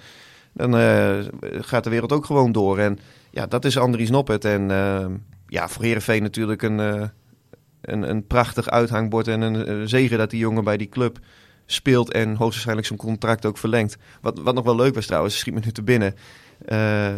dan 0.53 0.73
gaat 1.41 1.83
de 1.83 1.89
wereld 1.89 2.11
ook 2.11 2.25
gewoon 2.25 2.51
door. 2.51 2.79
En 2.79 2.99
ja, 3.31 3.45
dat 3.45 3.65
is 3.65 3.77
Andries 3.77 4.09
Noppert. 4.09 4.45
En 4.45 4.67
ja, 5.47 5.67
voor 5.67 5.83
Heerenveen 5.83 6.21
natuurlijk 6.21 6.61
een, 6.61 7.11
een, 7.85 8.09
een 8.09 8.27
prachtig 8.27 8.69
uithangbord 8.69 9.27
en 9.27 9.41
een 9.41 9.89
zegen 9.89 10.17
dat 10.17 10.29
die 10.29 10.39
jongen 10.39 10.63
bij 10.63 10.77
die 10.77 10.89
club 10.89 11.19
speelt 11.65 12.11
en 12.11 12.27
hoogstwaarschijnlijk 12.29 12.87
zijn 12.87 12.99
contract 12.99 13.45
ook 13.45 13.57
verlengt. 13.57 13.97
Wat, 14.21 14.39
wat 14.39 14.55
nog 14.55 14.63
wel 14.63 14.75
leuk 14.75 14.95
was 14.95 15.05
trouwens, 15.05 15.37
schiet 15.37 15.53
me 15.53 15.59
nu 15.63 15.71
te 15.71 15.83
binnen. 15.83 16.15
Eh, 16.65 17.13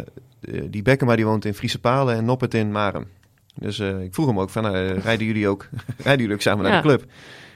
die 0.64 0.82
Bekkema 0.82 1.16
die 1.16 1.24
woont 1.26 1.44
in 1.44 1.54
Friese 1.54 1.78
Palen 1.78 2.16
en 2.16 2.24
Noppert 2.24 2.54
in 2.54 2.72
Marem. 2.72 3.06
Dus 3.54 3.78
eh, 3.78 4.02
ik 4.02 4.14
vroeg 4.14 4.26
hem 4.26 4.40
ook 4.40 4.50
van, 4.50 4.66
rijden 4.76 5.26
jullie 5.26 5.48
ook, 5.48 5.68
rijden 6.04 6.20
jullie 6.20 6.34
ook 6.34 6.42
samen 6.42 6.62
naar 6.64 6.72
Ja. 6.72 6.80
de 6.80 6.86
club? 6.86 7.04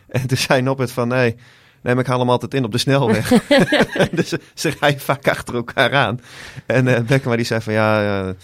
En 0.09 0.27
toen 0.27 0.37
zei 0.37 0.63
Noppert 0.63 0.93
van, 0.93 1.09
nee, 1.09 1.37
nee, 1.83 1.95
maar 1.95 1.99
ik 2.05 2.07
haal 2.11 2.19
hem 2.19 2.31
altijd 2.31 2.55
in 2.55 2.65
op 2.65 2.73
de 2.73 2.79
snelweg. 2.79 3.29
dus 4.13 4.35
ze, 4.55 4.73
rijden 4.81 5.01
vaak 5.01 5.29
achter 5.29 5.55
elkaar 5.55 5.93
aan. 5.95 6.21
En 6.67 6.89
eh 6.89 7.01
Bekkema 7.01 7.37
die 7.37 7.45
zei 7.45 7.61
van, 7.61 7.73
ja, 7.73 8.35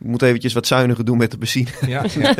Ik 0.00 0.06
moet 0.06 0.22
eventjes 0.22 0.52
wat 0.52 0.66
zuiniger 0.66 1.04
doen 1.04 1.18
met 1.18 1.30
de 1.30 1.38
benzine. 1.38 1.70
Ja, 1.86 2.04
ja. 2.18 2.34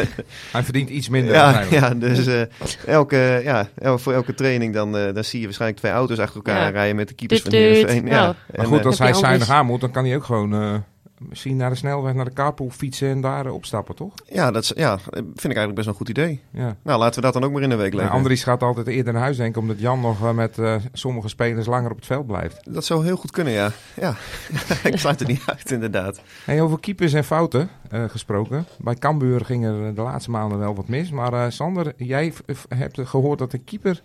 Hij 0.52 0.62
verdient 0.62 0.90
iets 0.90 1.08
minder. 1.08 1.34
Ja, 1.34 1.62
ja 1.70 1.94
dus 1.94 2.26
eh, 2.26 2.40
elke, 2.86 3.40
ja, 3.44 3.68
el- 3.78 3.98
voor 3.98 4.12
elke 4.12 4.34
training 4.34 4.74
dan, 4.74 4.96
eh, 4.96 5.14
dan 5.14 5.24
zie 5.24 5.38
je 5.38 5.44
waarschijnlijk 5.44 5.80
twee 5.80 5.92
auto's 5.92 6.18
achter 6.18 6.36
elkaar 6.36 6.62
Ja. 6.62 6.68
rijden 6.68 6.96
met 6.96 7.08
de 7.08 7.14
keepers 7.14 7.40
van. 7.42 7.52
Heerenveen. 7.52 8.06
Ja. 8.06 8.10
Nou. 8.10 8.26
Maar 8.26 8.58
En, 8.60 8.64
goed, 8.64 8.78
eh, 8.80 8.84
als 8.86 8.98
Heb 8.98 9.08
hij 9.08 9.16
zuinig 9.18 9.50
aan 9.50 9.66
moet, 9.66 9.80
dan 9.80 9.90
kan 9.90 10.04
hij 10.04 10.16
ook 10.16 10.24
gewoon 10.24 10.54
eh, 10.54 10.74
misschien 11.18 11.56
naar 11.56 11.70
de 11.70 11.76
snelweg, 11.76 12.14
naar 12.14 12.24
de 12.24 12.32
carpool 12.32 12.70
fietsen 12.70 13.08
en 13.08 13.20
daar 13.20 13.46
eh, 13.46 13.54
opstappen, 13.54 13.94
toch? 13.94 14.14
ja, 14.26 14.50
dat 14.50 14.62
is, 14.62 14.72
ja, 14.76 14.98
vind 14.98 15.44
ik 15.44 15.56
eigenlijk 15.56 15.74
best 15.74 15.86
wel 15.86 15.94
een 15.94 16.00
goed 16.00 16.08
idee. 16.08 16.40
Ja. 16.50 16.76
Nou, 16.82 16.98
laten 16.98 17.14
we 17.14 17.20
dat 17.20 17.32
dan 17.32 17.44
ook 17.44 17.52
maar 17.52 17.62
in 17.62 17.68
de 17.68 17.76
week 17.76 17.90
Nou, 17.90 17.96
leggen. 17.96 18.16
Andries 18.16 18.42
gaat 18.42 18.62
altijd 18.62 18.86
eerder 18.86 19.12
naar 19.12 19.22
huis 19.22 19.36
denken, 19.36 19.60
omdat 19.60 19.80
Jan 19.80 20.00
nog 20.00 20.24
eh, 20.24 20.32
met 20.32 20.58
eh, 20.58 20.76
sommige 20.92 21.28
spelers 21.28 21.66
langer 21.66 21.90
op 21.90 21.96
het 21.96 22.06
veld 22.06 22.26
blijft. 22.26 22.74
Dat 22.74 22.84
zou 22.84 23.04
heel 23.04 23.16
goed 23.16 23.30
kunnen, 23.30 23.52
ja. 23.52 23.70
ja. 23.96 24.14
ik 24.90 24.98
sluit 24.98 25.18
het 25.18 25.28
niet 25.28 25.42
uit, 25.46 25.70
inderdaad. 25.70 26.20
Hey, 26.44 26.60
over 26.60 26.80
keepers 26.80 27.12
en 27.12 27.24
fouten 27.24 27.68
gesproken. 28.08 28.66
Bij 28.78 28.94
Cambuur 28.94 29.44
ging 29.44 29.64
er 29.64 29.94
de 29.94 30.02
laatste 30.02 30.30
maanden 30.30 30.58
wel 30.58 30.74
wat 30.74 30.88
mis. 30.88 31.10
Maar 31.10 31.52
Sander, 31.52 31.92
jij 31.96 32.32
hebt 32.68 33.00
gehoord 33.00 33.38
dat 33.38 33.50
de 33.50 33.58
keeper 33.58 34.02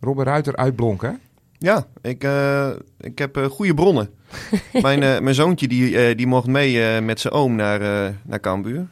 Robert 0.00 0.28
Ruiter 0.28 0.56
uitblonk, 0.56 1.02
hè? 1.02 1.10
Ja, 1.58 1.86
ik, 2.02 2.24
eh, 2.24 2.70
ik 3.00 3.18
heb 3.18 3.36
eh, 3.36 3.44
goede 3.44 3.74
bronnen. 3.74 4.10
mijn, 4.82 5.02
eh, 5.02 5.20
mijn 5.20 5.34
zoontje 5.34 5.68
die, 5.68 6.14
die 6.14 6.26
mocht 6.26 6.46
mee 6.46 7.00
met 7.00 7.20
zijn 7.20 7.32
oom 7.32 7.54
naar, 7.54 7.80
naar 8.22 8.40
Cambuur. 8.40 8.86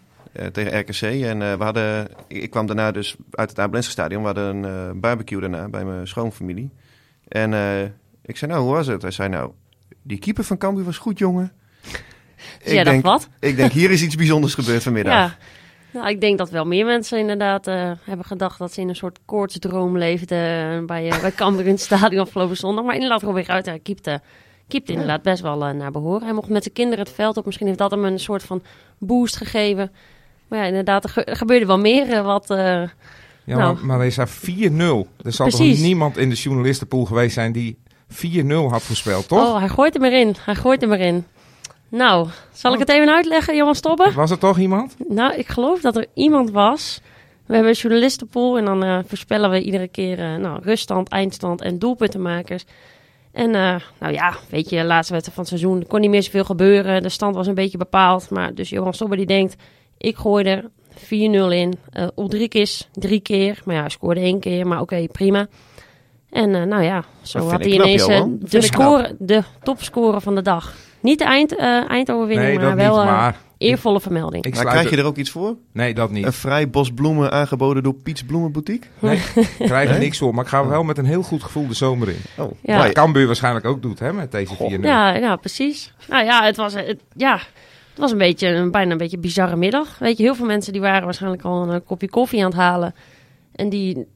tegen 0.52 0.78
RKC. 0.78 1.00
En 1.02 1.38
we 1.38 1.64
hadden, 1.64 2.08
ik, 2.28 2.42
ik 2.42 2.50
kwam 2.50 2.66
daarna 2.66 2.90
dus 2.90 3.16
uit 3.30 3.48
het 3.48 3.58
Abelense 3.58 3.90
stadion. 3.90 4.20
We 4.20 4.26
hadden 4.26 4.62
een 4.62 5.00
barbecue 5.00 5.40
daarna 5.40 5.68
bij 5.68 5.84
mijn 5.84 6.06
schoonfamilie. 6.06 6.70
En 7.28 7.52
ik 8.22 8.36
zei, 8.36 8.50
nou, 8.50 8.64
hoe 8.64 8.72
was 8.72 8.86
het? 8.86 9.02
Hij 9.02 9.10
zei, 9.10 9.28
nou, 9.28 9.52
die 10.02 10.18
keeper 10.18 10.44
van 10.44 10.58
Cambuur 10.58 10.84
was 10.84 10.98
goed, 10.98 11.18
jongen. 11.18 11.52
Dus 12.62 12.72
jij 12.72 12.84
dacht, 12.84 13.02
wat? 13.02 13.28
ik 13.40 13.56
denk, 13.56 13.72
hier 13.72 13.90
is 13.90 14.02
iets 14.02 14.14
bijzonders 14.14 14.54
gebeurd 14.54 14.82
vanmiddag. 14.88 15.14
Ja. 15.14 15.36
Nou, 15.94 16.08
ik 16.08 16.20
denk 16.20 16.38
dat 16.38 16.50
wel 16.50 16.64
meer 16.64 16.84
mensen 16.84 17.18
inderdaad 17.18 17.66
eh, 17.66 17.90
hebben 18.04 18.26
gedacht 18.26 18.58
dat 18.58 18.72
ze 18.72 18.80
in 18.80 18.88
een 18.88 18.96
soort 18.96 19.18
koortsdroom 19.24 19.98
leefden 19.98 20.38
eh, 20.78 20.84
bij, 20.86 21.08
eh 21.10 21.20
bij 21.20 21.32
Cambuur 21.32 21.64
in 21.66 21.70
het 21.72 21.80
stadion 21.80 22.20
afgelopen 22.22 22.56
zondag. 22.56 22.84
Maar 22.84 22.94
inderdaad, 22.94 23.22
Robin 23.22 23.44
Ruiter 23.44 23.72
hij 23.72 23.80
keepte, 23.80 24.20
keepte 24.68 24.92
inderdaad 24.92 25.22
best 25.22 25.42
wel 25.42 25.56
naar 25.74 25.90
behoren. 25.90 26.22
Hij 26.24 26.32
mocht 26.32 26.48
met 26.48 26.62
zijn 26.62 26.74
kinderen 26.74 27.04
het 27.04 27.14
veld 27.14 27.36
op. 27.36 27.44
Misschien 27.44 27.66
heeft 27.66 27.78
dat 27.78 27.90
hem 27.90 28.04
een 28.04 28.18
soort 28.20 28.42
van 28.42 28.62
boost 28.98 29.36
gegeven. 29.36 29.92
Maar 30.48 30.58
ja, 30.58 30.64
inderdaad, 30.64 31.04
er, 31.04 31.10
ge- 31.10 31.24
er 31.24 31.36
gebeurde 31.36 31.66
wel 31.66 31.78
meer 31.78 32.22
wat... 32.22 32.44
Ja, 32.48 33.56
Nou. 33.56 33.74
maar, 33.74 33.86
maar 33.86 34.00
er 34.00 34.06
is 34.06 34.14
daar 34.14 34.28
4-0. 34.28 34.32
Er 35.22 35.32
zal 35.32 35.48
toch 35.48 35.60
niemand 35.60 36.16
in 36.16 36.28
de 36.28 36.34
journalistenpool 36.34 37.04
geweest 37.04 37.34
zijn 37.34 37.52
die 37.52 37.78
4-0 38.12 38.46
had 38.70 38.82
voorspeld, 38.82 39.28
toch? 39.28 39.38
Oh, 39.46 39.58
hij 39.58 39.68
gooit 39.68 39.94
hem 39.94 40.04
erin. 40.04 40.34
Hij 40.40 40.54
gooit 40.54 40.80
hem 40.80 40.92
erin. 40.92 41.24
Nou, 41.96 42.28
zal 42.52 42.72
ik 42.72 42.78
het 42.78 42.88
even 42.88 43.14
uitleggen, 43.14 43.56
Johan 43.56 43.74
Stobbe? 43.74 44.12
Was 44.14 44.30
er 44.30 44.38
toch 44.38 44.58
iemand? 44.58 44.96
Nou, 45.08 45.34
ik 45.34 45.48
geloof 45.48 45.80
dat 45.80 45.96
er 45.96 46.06
iemand 46.14 46.50
was. 46.50 47.00
We 47.46 47.54
hebben 47.54 47.72
een 47.72 47.78
journalistenpool 47.78 48.58
en 48.58 48.64
dan 48.64 48.84
eh, 48.84 48.98
voorspellen 49.06 49.50
we 49.50 49.62
iedere 49.62 49.88
keer 49.88 50.18
eh, 50.18 50.36
nou, 50.36 50.62
ruststand, 50.62 51.08
eindstand 51.08 51.60
en 51.60 51.78
doelpuntenmakers. 51.78 52.64
En 53.32 53.54
eh, 53.54 53.76
nou 54.00 54.12
ja, 54.12 54.34
weet 54.50 54.70
je, 54.70 54.84
laatste 54.84 55.12
wedstrijd 55.12 55.24
van 55.24 55.44
het 55.44 55.48
seizoen 55.48 55.80
er 55.80 55.86
kon 55.86 56.00
niet 56.00 56.10
meer 56.10 56.22
zoveel 56.22 56.44
gebeuren. 56.44 57.02
De 57.02 57.08
stand 57.08 57.34
was 57.34 57.46
een 57.46 57.54
beetje 57.54 57.78
bepaald. 57.78 58.30
Maar 58.30 58.54
dus 58.54 58.68
Johan 58.68 58.94
Stobbe 58.94 59.16
die 59.16 59.26
denkt, 59.26 59.56
ik 59.98 60.16
gooi 60.16 60.44
er 60.44 60.70
4-0 60.96 61.06
in. 61.08 61.74
Uh, 61.92 62.06
Ulrikis 62.16 62.88
drie 62.92 63.20
keer, 63.20 63.62
maar 63.64 63.74
ja, 63.74 63.80
hij 63.80 63.90
scoorde 63.90 64.20
één 64.20 64.40
keer, 64.40 64.66
maar 64.66 64.80
oké, 64.80 65.06
prima. 65.12 65.46
En 66.30 66.54
eh, 66.54 66.62
nou 66.62 66.82
ja, 66.82 67.04
zo 67.22 67.38
had 67.38 67.60
hij 67.60 67.70
knap, 67.70 67.86
ineens 67.86 68.06
de, 68.06 68.48
knap. 68.48 68.62
score, 68.62 69.16
de 69.18 69.42
topscorer 69.62 70.20
van 70.20 70.34
de 70.34 70.42
dag. 70.42 70.74
Niet 71.04 71.18
de 71.18 71.24
eind, 71.24 71.56
eh, 71.56 71.90
eindoverwinning, 71.90 72.48
Nee, 72.58 72.66
maar 72.66 72.76
wel 72.76 72.96
niet. 72.96 73.06
eh, 73.06 73.12
Maar 73.16 73.36
eervolle 73.58 74.00
vermelding. 74.00 74.44
ik 74.44 74.54
Maar 74.54 74.64
krijg 74.64 74.90
je 74.90 74.96
er- 74.96 75.04
ook 75.04 75.16
iets 75.16 75.30
voor? 75.30 75.56
Nee, 75.72 75.94
dat 75.94 76.10
niet. 76.10 76.24
Een 76.24 76.32
vrij 76.32 76.70
bos 76.70 76.90
bloemen 76.92 77.30
aangeboden 77.32 77.82
door 77.82 77.94
Piets 77.94 78.24
Bloemenboutique? 78.24 78.88
Nee, 78.98 79.16
ik 79.58 79.66
krijg 79.66 79.86
er 79.88 79.94
Nee? 79.94 80.02
niks 80.04 80.18
voor. 80.18 80.34
Maar 80.34 80.44
ik 80.44 80.50
ga 80.50 80.66
wel 80.66 80.82
met 80.84 80.98
een 80.98 81.04
heel 81.04 81.22
goed 81.22 81.42
gevoel 81.42 81.66
de 81.68 81.74
zomer 81.74 82.08
in. 82.08 82.16
Oh, 82.38 82.50
Ja. 82.62 82.78
Wat 82.78 82.92
Cambuur 82.92 83.26
waarschijnlijk 83.26 83.66
ook 83.66 83.82
doet, 83.82 83.98
hè, 83.98 84.12
met 84.12 84.32
deze 84.32 84.54
4-0. 84.56 84.80
Ja, 84.90 85.14
ja, 85.14 85.36
precies. 85.36 85.94
Nou 86.08 86.24
ja, 86.24 86.44
het 86.44 86.56
was, 86.56 86.74
het, 86.74 87.00
ja, 87.16 87.34
het 87.34 87.98
was 87.98 88.12
een 88.12 88.18
beetje, 88.18 88.48
een, 88.48 88.70
bijna 88.70 88.92
een 88.92 88.98
beetje 88.98 89.16
een 89.16 89.22
bizarre 89.22 89.56
middag. 89.56 89.98
Weet 89.98 90.16
je, 90.16 90.22
heel 90.22 90.34
veel 90.34 90.46
mensen 90.46 90.72
die 90.72 90.80
waren 90.82 91.04
waarschijnlijk 91.04 91.42
al 91.42 91.62
een 91.62 91.70
eh, 91.74 91.80
kopje 91.86 92.08
koffie 92.08 92.40
aan 92.44 92.50
het 92.50 92.58
halen. 92.60 92.94
En 93.54 93.68
die 93.68 94.06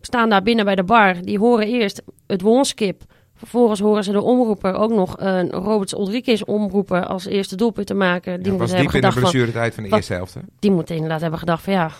staan 0.00 0.28
daar 0.28 0.42
binnen 0.42 0.64
bij 0.64 0.74
de 0.74 0.84
bar. 0.84 1.22
Die 1.22 1.38
horen 1.38 1.66
eerst 1.66 2.02
het 2.26 2.40
woonskip. 2.40 3.02
Vervolgens 3.42 3.80
horen 3.80 4.04
ze 4.04 4.12
de 4.12 4.22
omroeper 4.22 4.74
ook 4.74 4.90
nog 4.92 5.14
een 5.18 5.50
Roberts 5.50 5.92
Ulrikes 5.92 6.44
omroepen 6.44 7.08
als 7.08 7.26
eerste 7.26 7.56
doelpunt 7.56 7.86
te 7.86 7.94
maken. 7.94 8.42
Die 8.42 8.52
Ja, 8.52 8.58
was 8.58 8.70
diep 8.70 8.92
in 8.94 9.00
de 9.00 9.08
blessuretijd 9.14 9.74
van 9.74 9.82
de 9.82 9.88
wat- 9.88 9.98
eerste 9.98 10.14
helft. 10.14 10.34
Hè? 10.34 10.40
die 10.58 10.70
moeten 10.70 10.94
inderdaad 10.94 11.20
hebben 11.20 11.38
gedacht 11.38 11.62
van 11.62 11.72
ja, 11.72 11.90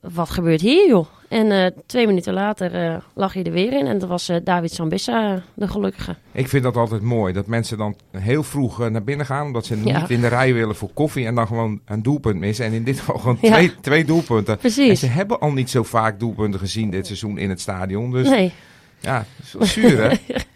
wat 0.00 0.30
gebeurt 0.30 0.60
hier 0.60 0.88
joh? 0.88 1.06
En 1.28 1.50
eh, 1.52 1.66
twee 1.86 2.06
minuten 2.06 2.32
later 2.32 2.74
eh, 2.74 2.96
lag 3.14 3.32
hij 3.32 3.42
er 3.44 3.52
weer 3.52 3.72
in. 3.72 3.86
En 3.86 3.98
dat 3.98 4.08
was 4.08 4.28
eh, 4.28 4.36
David 4.44 4.72
Sambissa, 4.72 5.32
eh, 5.34 5.40
de 5.54 5.68
gelukkige. 5.68 6.16
Ik 6.32 6.48
vind 6.48 6.62
dat 6.62 6.76
altijd 6.76 7.02
mooi. 7.02 7.32
Dat 7.32 7.46
mensen 7.46 7.78
dan 7.78 7.96
heel 8.10 8.42
vroeg 8.42 8.80
eh, 8.80 8.86
naar 8.86 9.04
binnen 9.04 9.26
gaan. 9.26 9.46
Omdat 9.46 9.66
ze 9.66 9.80
Ja. 9.84 10.00
niet 10.00 10.10
in 10.10 10.20
de 10.20 10.28
rij 10.28 10.54
willen 10.54 10.74
voor 10.74 10.90
koffie. 10.94 11.26
En 11.26 11.34
dan 11.34 11.46
gewoon 11.46 11.80
een 11.84 12.02
doelpunt 12.02 12.38
missen. 12.38 12.64
En 12.66 12.72
in 12.72 12.84
dit 12.84 12.98
geval 12.98 13.18
gewoon 13.18 13.38
Ja. 13.40 13.52
twee, 13.52 13.72
twee 13.80 14.04
doelpunten. 14.04 14.52
En 14.54 14.58
Precies. 14.58 15.00
ze 15.00 15.06
hebben 15.06 15.38
al 15.40 15.52
niet 15.52 15.70
zo 15.70 15.82
vaak 15.82 16.20
doelpunten 16.20 16.60
gezien 16.60 16.90
dit 16.90 17.06
seizoen 17.06 17.38
in 17.38 17.48
het 17.48 17.60
stadion. 17.60 18.10
Dus 18.10 18.28
Nee, 18.28 18.52
ja, 19.00 19.18
dat 19.18 19.26
is 19.46 19.52
wel 19.52 19.66
zuur 19.66 20.02
hè. 20.02 20.16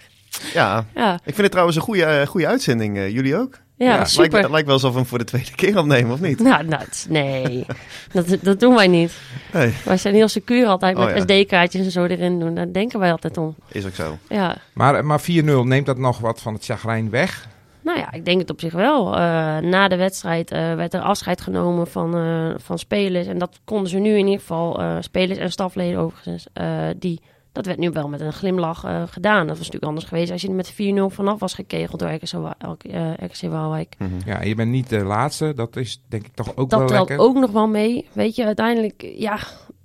Ja, 0.54 0.84
ja, 0.94 1.14
ik 1.14 1.20
vind 1.24 1.36
het 1.36 1.50
trouwens 1.50 1.76
een 1.76 1.82
goede, 1.82 2.04
eh, 2.04 2.26
goede 2.26 2.46
uitzending. 2.46 2.96
eh, 2.96 3.08
jullie 3.10 3.36
ook? 3.36 3.58
ja, 3.76 4.04
super. 4.04 4.30
lijkt, 4.30 4.42
het 4.42 4.50
lijkt 4.52 4.66
wel 4.66 4.74
alsof 4.74 4.90
we 4.92 4.98
hem 4.98 5.06
voor 5.06 5.18
de 5.18 5.24
tweede 5.24 5.50
keer 5.60 5.78
opnemen, 5.78 6.12
of 6.12 6.20
niet? 6.20 6.40
Nou, 6.40 6.64
nee, 7.08 7.66
dat, 8.12 8.26
dat 8.42 8.60
doen 8.60 8.74
wij 8.74 8.86
niet. 8.88 9.12
Nee, 9.52 9.74
Wij 9.84 9.96
zijn 9.96 10.14
heel 10.14 10.28
secuur 10.28 10.66
altijd 10.66 10.96
met 10.96 11.08
Oh, 11.08 11.14
ja. 11.16 11.20
SD-kaartjes 11.20 11.84
en 11.84 11.90
zo 11.90 12.04
erin 12.04 12.40
doen. 12.40 12.54
Daar 12.54 12.72
denken 12.72 12.98
wij 12.98 13.10
altijd 13.10 13.36
om. 13.36 13.54
is 13.72 13.86
ook 13.86 13.94
zo. 13.94 14.18
Ja, 14.28 14.56
Maar, 14.72 15.04
maar 15.04 15.20
4-0, 15.20 15.24
neemt 15.44 15.86
dat 15.86 15.98
nog 15.98 16.18
wat 16.18 16.40
van 16.40 16.54
het 16.54 16.64
chagrijn 16.64 17.10
weg? 17.10 17.48
nou 17.82 17.98
ja, 17.98 18.12
ik 18.12 18.24
denk 18.24 18.40
het 18.40 18.50
op 18.50 18.60
zich 18.60 18.72
wel. 18.72 19.12
Eh, 19.14 19.18
na 19.58 19.88
de 19.88 19.96
wedstrijd 19.96 20.50
eh, 20.50 20.74
werd 20.74 20.94
er 20.94 21.00
afscheid 21.00 21.40
genomen 21.40 21.86
van, 21.86 22.16
eh, 22.16 22.54
van 22.62 22.78
spelers. 22.78 23.26
En 23.26 23.38
dat 23.38 23.58
konden 23.64 23.88
ze 23.90 23.98
nu 23.98 24.10
in 24.10 24.24
ieder 24.24 24.40
geval, 24.40 24.80
eh, 24.80 24.96
spelers 25.00 25.38
en 25.38 25.50
stafleden 25.52 25.98
overigens, 26.00 26.46
eh, 26.52 26.66
die... 26.96 27.20
Dat 27.56 27.66
werd 27.66 27.78
nu 27.78 27.90
wel 27.90 28.08
met 28.08 28.20
een 28.20 28.32
glimlach 28.32 28.84
eh, 28.84 29.02
gedaan. 29.06 29.38
Dat 29.38 29.48
was 29.48 29.56
natuurlijk 29.58 29.84
anders 29.84 30.04
geweest 30.04 30.30
als 30.32 30.42
je 30.42 30.48
er 30.48 30.54
met 30.54 30.72
4-0 30.72 31.14
vanaf 31.14 31.40
was 31.40 31.54
gekegeld 31.54 32.00
door 32.00 32.10
RKC, 32.10 32.30
Wa- 32.30 32.56
eh, 32.78 33.12
RKC 33.12 33.40
Waalwijk. 33.50 33.94
Mhm. 33.98 34.10
Ja, 34.26 34.42
je 34.42 34.54
bent 34.54 34.70
niet 34.70 34.88
de 34.88 35.04
laatste. 35.04 35.52
Dat 35.54 35.76
is 35.76 36.02
denk 36.08 36.26
ik 36.26 36.34
toch 36.34 36.56
ook 36.56 36.70
dat 36.70 36.78
wel 36.78 36.88
telt 36.88 37.08
lekker. 37.08 37.26
ook 37.26 37.34
nog 37.34 37.50
wel 37.50 37.66
mee. 37.68 38.08
Weet 38.12 38.34
je, 38.34 38.44
uiteindelijk, 38.44 39.12
ja, 39.16 39.38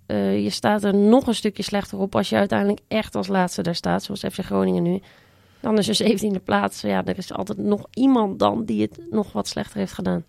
eh, 0.05 0.43
je 0.43 0.49
staat 0.49 0.83
er 0.83 0.95
nog 0.95 1.27
een 1.27 1.35
stukje 1.35 1.63
slechter 1.63 1.97
op 1.97 2.15
als 2.15 2.29
je 2.29 2.35
uiteindelijk 2.35 2.79
echt 2.87 3.15
als 3.15 3.27
laatste 3.27 3.61
daar 3.61 3.75
staat, 3.75 4.03
zoals 4.03 4.19
FC 4.31 4.39
Groningen 4.39 4.83
nu. 4.83 4.99
Dan 5.59 5.77
is 5.77 5.87
er 5.87 5.95
17e 5.95 6.39
plaats. 6.43 6.81
Ja, 6.81 7.05
er 7.05 7.17
is 7.17 7.33
altijd 7.33 7.57
nog 7.57 7.85
iemand 7.93 8.39
dan 8.39 8.65
die 8.65 8.81
het 8.81 8.99
nog 9.09 9.31
wat 9.31 9.47
slechter 9.47 9.77
heeft 9.77 9.93
gedaan. 9.93 10.23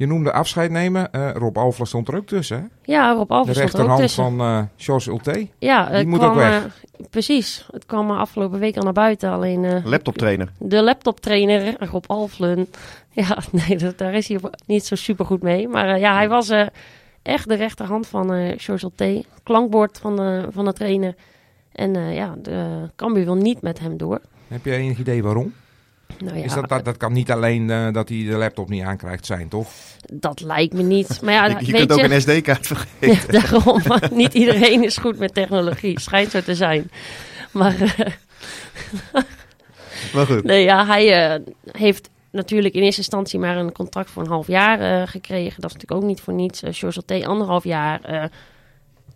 Je 0.00 0.06
noemde 0.06 0.32
afscheid 0.32 0.70
nemen. 0.70 1.12
Eh, 1.12 1.30
Rob 1.34 1.56
Alfla 1.58 1.84
stond 1.84 2.08
er 2.08 2.16
ook 2.16 2.26
tussen. 2.26 2.56
Hè? 2.58 2.92
Ja, 2.92 3.12
Rob 3.12 3.28
De 3.28 3.34
Alves 3.34 3.56
stond 3.56 3.72
er 3.72 3.80
ook 3.80 3.86
rechterhand 3.86 4.00
tussen. 4.00 4.22
van 4.24 4.40
eh 4.40 4.62
Georges 4.76 5.06
Ulte. 5.06 5.48
ja, 5.58 5.86
die 5.86 5.96
het 5.96 6.06
moet 6.06 6.18
kwam, 6.18 6.30
ook 6.30 6.36
weg. 6.36 6.64
eh, 6.64 7.06
precies. 7.10 7.68
Het 7.72 7.86
kwam 7.86 8.10
eh, 8.10 8.18
afgelopen 8.18 8.58
week 8.58 8.76
al 8.76 8.82
naar 8.82 8.92
buiten. 8.92 9.30
Alleen 9.30 9.64
eh, 9.64 9.84
Laptoptrainer. 9.84 10.52
de 10.58 10.82
laptoptrainer, 10.82 11.76
Rob 11.90 12.04
Alflen. 12.06 12.66
Ja, 13.12 13.38
nee, 13.52 13.78
dat, 13.78 13.98
daar 13.98 14.14
is 14.14 14.28
hij 14.28 14.38
niet 14.66 14.84
zo 14.86 14.94
super 14.94 15.24
goed 15.26 15.42
mee. 15.42 15.68
Maar 15.68 15.88
eh, 15.88 16.00
ja, 16.00 16.14
hij 16.14 16.28
was 16.28 16.48
eh, 16.48 16.66
echt 17.22 17.48
de 17.48 17.54
rechterhand 17.54 18.06
van 18.06 18.32
eh 18.32 18.54
George 18.56 18.90
T. 18.94 19.26
Klankbord 19.42 19.98
van 19.98 20.16
de, 20.16 20.44
van 20.50 20.64
de 20.64 20.72
trainer. 20.72 21.14
En 21.72 21.96
eh, 21.96 22.14
ja, 22.14 22.34
de 22.42 22.88
Cambuur 22.96 23.24
wil 23.24 23.34
niet 23.34 23.62
met 23.62 23.78
hem 23.80 23.96
door. 23.96 24.20
Heb 24.48 24.64
je 24.64 24.72
enig 24.72 24.98
idee 24.98 25.22
waarom? 25.22 25.52
Nou 26.18 26.38
ja, 26.38 26.44
is 26.44 26.54
dat, 26.54 26.68
dat, 26.68 26.84
dat 26.84 26.96
kan 26.96 27.12
niet 27.12 27.30
alleen 27.30 27.70
eh, 27.70 27.92
dat 27.92 28.08
hij 28.08 28.24
de 28.24 28.36
laptop 28.36 28.68
niet 28.68 28.82
aankrijgt 28.82 29.26
zijn, 29.26 29.48
toch? 29.48 29.68
dat 30.12 30.40
lijkt 30.40 30.72
me 30.72 30.82
niet. 30.82 31.20
Maar 31.22 31.32
ja, 31.32 31.46
je 31.46 31.66
je 31.66 31.72
weet 31.72 31.86
kunt 31.86 31.92
ook 31.92 32.10
een 32.10 32.20
SD-kaart 32.20 32.66
vergeten. 32.66 33.08
Ja, 33.10 33.40
daarom. 33.40 33.82
Niet 34.10 34.34
iedereen 34.34 34.84
is 34.84 34.96
goed 34.96 35.18
met 35.18 35.34
technologie. 35.34 36.00
Schijnt 36.00 36.30
zo 36.30 36.40
te 36.40 36.54
zijn. 36.54 36.90
Maar 37.50 37.80
eh, 37.80 38.12
Maar 40.14 40.26
goed. 40.26 40.44
nee, 40.44 40.64
ja, 40.64 40.86
hij 40.86 41.32
eh, 41.32 41.40
heeft 41.72 42.10
natuurlijk 42.30 42.74
in 42.74 42.82
eerste 42.82 43.00
instantie 43.00 43.38
maar 43.38 43.56
een 43.56 43.72
contract 43.72 44.10
voor 44.10 44.22
een 44.22 44.28
half 44.28 44.46
jaar 44.46 45.08
gekregen. 45.08 45.60
Dat 45.60 45.70
is 45.70 45.76
natuurlijk 45.76 46.02
ook 46.02 46.08
niet 46.08 46.20
voor 46.20 46.34
niets. 46.34 46.62
Uh, 46.62 46.70
George 46.72 47.02
T. 47.04 47.24
anderhalf 47.24 47.64
jaar. 47.64 48.00
Eh, 48.02 48.24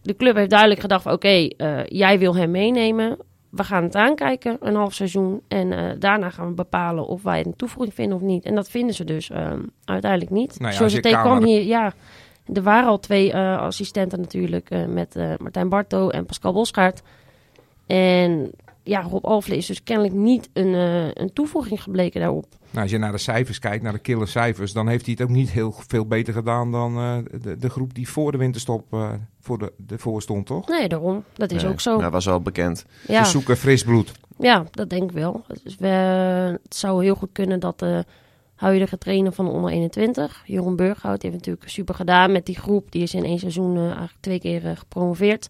de 0.03 0.17
club 0.17 0.37
heeft 0.37 0.51
duidelijk 0.51 0.81
gedacht 0.81 1.03
van 1.03 1.13
oké, 1.13 1.49
eh, 1.49 1.85
jij 1.87 2.19
wil 2.19 2.37
hem 2.37 2.51
meenemen. 2.51 3.19
We 3.57 3.65
gaan 3.65 3.83
het 3.83 3.95
aankijken, 3.95 4.57
een 4.61 4.75
half 4.75 4.95
seizoen. 4.95 5.43
En 5.49 5.73
eh, 5.73 5.97
daarna 5.99 6.31
gaan 6.31 6.49
we 6.49 6.55
bepalen 6.55 7.07
of 7.07 7.23
wij 7.23 7.47
een 7.47 7.57
toevoeging 7.57 7.95
vinden 7.95 8.17
of 8.17 8.23
niet. 8.23 8.45
En 8.45 8.55
dat 8.55 8.71
vinden 8.71 8.95
ze 8.95 9.05
dus 9.05 9.31
eh, 9.31 9.53
uiteindelijk 9.85 10.31
niet. 10.31 10.59
Nou 10.59 10.73
ja, 10.73 10.79
George 10.79 10.97
als 10.97 11.07
je 11.07 11.17
T. 11.17 11.21
kwam 11.21 11.45
hier, 11.45 11.63
ja... 11.63 11.93
Er 12.53 12.63
waren 12.63 12.89
al 12.89 12.99
twee 12.99 13.33
eh, 13.33 13.59
assistenten 13.59 14.21
natuurlijk, 14.21 14.71
eh, 14.71 14.85
met 14.85 15.15
Martijn 15.39 15.69
Barto 15.69 16.09
en 16.09 16.27
Pascal 16.27 16.53
Bosgaard. 16.53 17.03
En 17.87 18.51
ja, 18.83 19.01
Rob 19.01 19.25
Alfle 19.25 19.57
is 19.57 19.67
dus 19.67 19.83
kennelijk 19.83 20.15
niet 20.15 20.51
een, 20.53 20.73
een 21.23 21.33
toevoeging 21.33 21.83
gebleken 21.83 22.21
daarop. 22.21 22.47
Nou, 22.75 22.87
als 22.87 22.95
je 22.95 22.99
naar 22.99 23.13
de 23.13 23.19
cijfers 23.19 23.59
kijkt, 23.59 23.83
naar 23.83 23.93
de 23.93 23.99
killer 23.99 24.29
cijfers, 24.29 24.73
dan 24.73 24.89
heeft 24.89 25.05
hij 25.05 25.15
het 25.19 25.23
ook 25.29 25.35
niet 25.35 25.51
heel 25.51 25.75
veel 25.87 26.07
beter 26.07 26.33
gedaan 26.35 26.73
dan 26.73 26.97
eh, 26.97 27.17
de, 27.43 27.57
de 27.57 27.71
groep 27.71 27.95
die 27.95 28.09
voor 28.09 28.33
de 28.33 28.39
winterstop 28.39 28.93
eh, 28.93 29.11
voor 29.41 29.59
de, 29.59 29.73
de 29.77 29.99
voor 29.99 30.23
stond, 30.23 30.47
toch? 30.47 30.69
Nee, 30.69 30.89
daarom. 30.89 31.25
Dat 31.33 31.51
is 31.51 31.63
Nee, 31.63 31.73
ook 31.73 31.81
zo. 31.81 31.99
Dat 31.99 32.13
was 32.13 32.29
al 32.29 32.41
bekend. 32.41 32.85
ja. 33.07 33.25
Ze 33.25 33.31
zoeken 33.31 33.57
fris 33.57 33.85
bloed. 33.85 34.13
Ja, 34.39 34.65
dat 34.71 34.91
denk 34.91 35.03
ik 35.03 35.11
wel. 35.17 35.45
Dus 35.63 35.77
we, 35.77 35.87
het 36.63 36.75
zou 36.77 37.05
heel 37.05 37.15
goed 37.15 37.33
kunnen 37.33 37.61
dat 37.61 37.79
de 37.79 38.05
huidige 38.55 38.99
trainer 38.99 39.33
van 39.33 39.45
de 39.45 39.51
onder 39.51 39.71
21, 39.71 40.43
Jeroen 40.47 40.77
Burghout, 40.77 41.23
heeft 41.23 41.35
natuurlijk 41.35 41.69
super 41.69 41.95
gedaan 41.95 42.33
met 42.33 42.47
die 42.47 42.59
groep. 42.59 42.93
Die 42.93 43.03
is 43.03 43.15
in 43.15 43.25
één 43.25 43.39
seizoen 43.39 43.77
eh, 43.77 43.83
eigenlijk 43.83 44.17
twee 44.21 44.41
keer 44.41 44.77
gepromoveerd. 44.77 45.49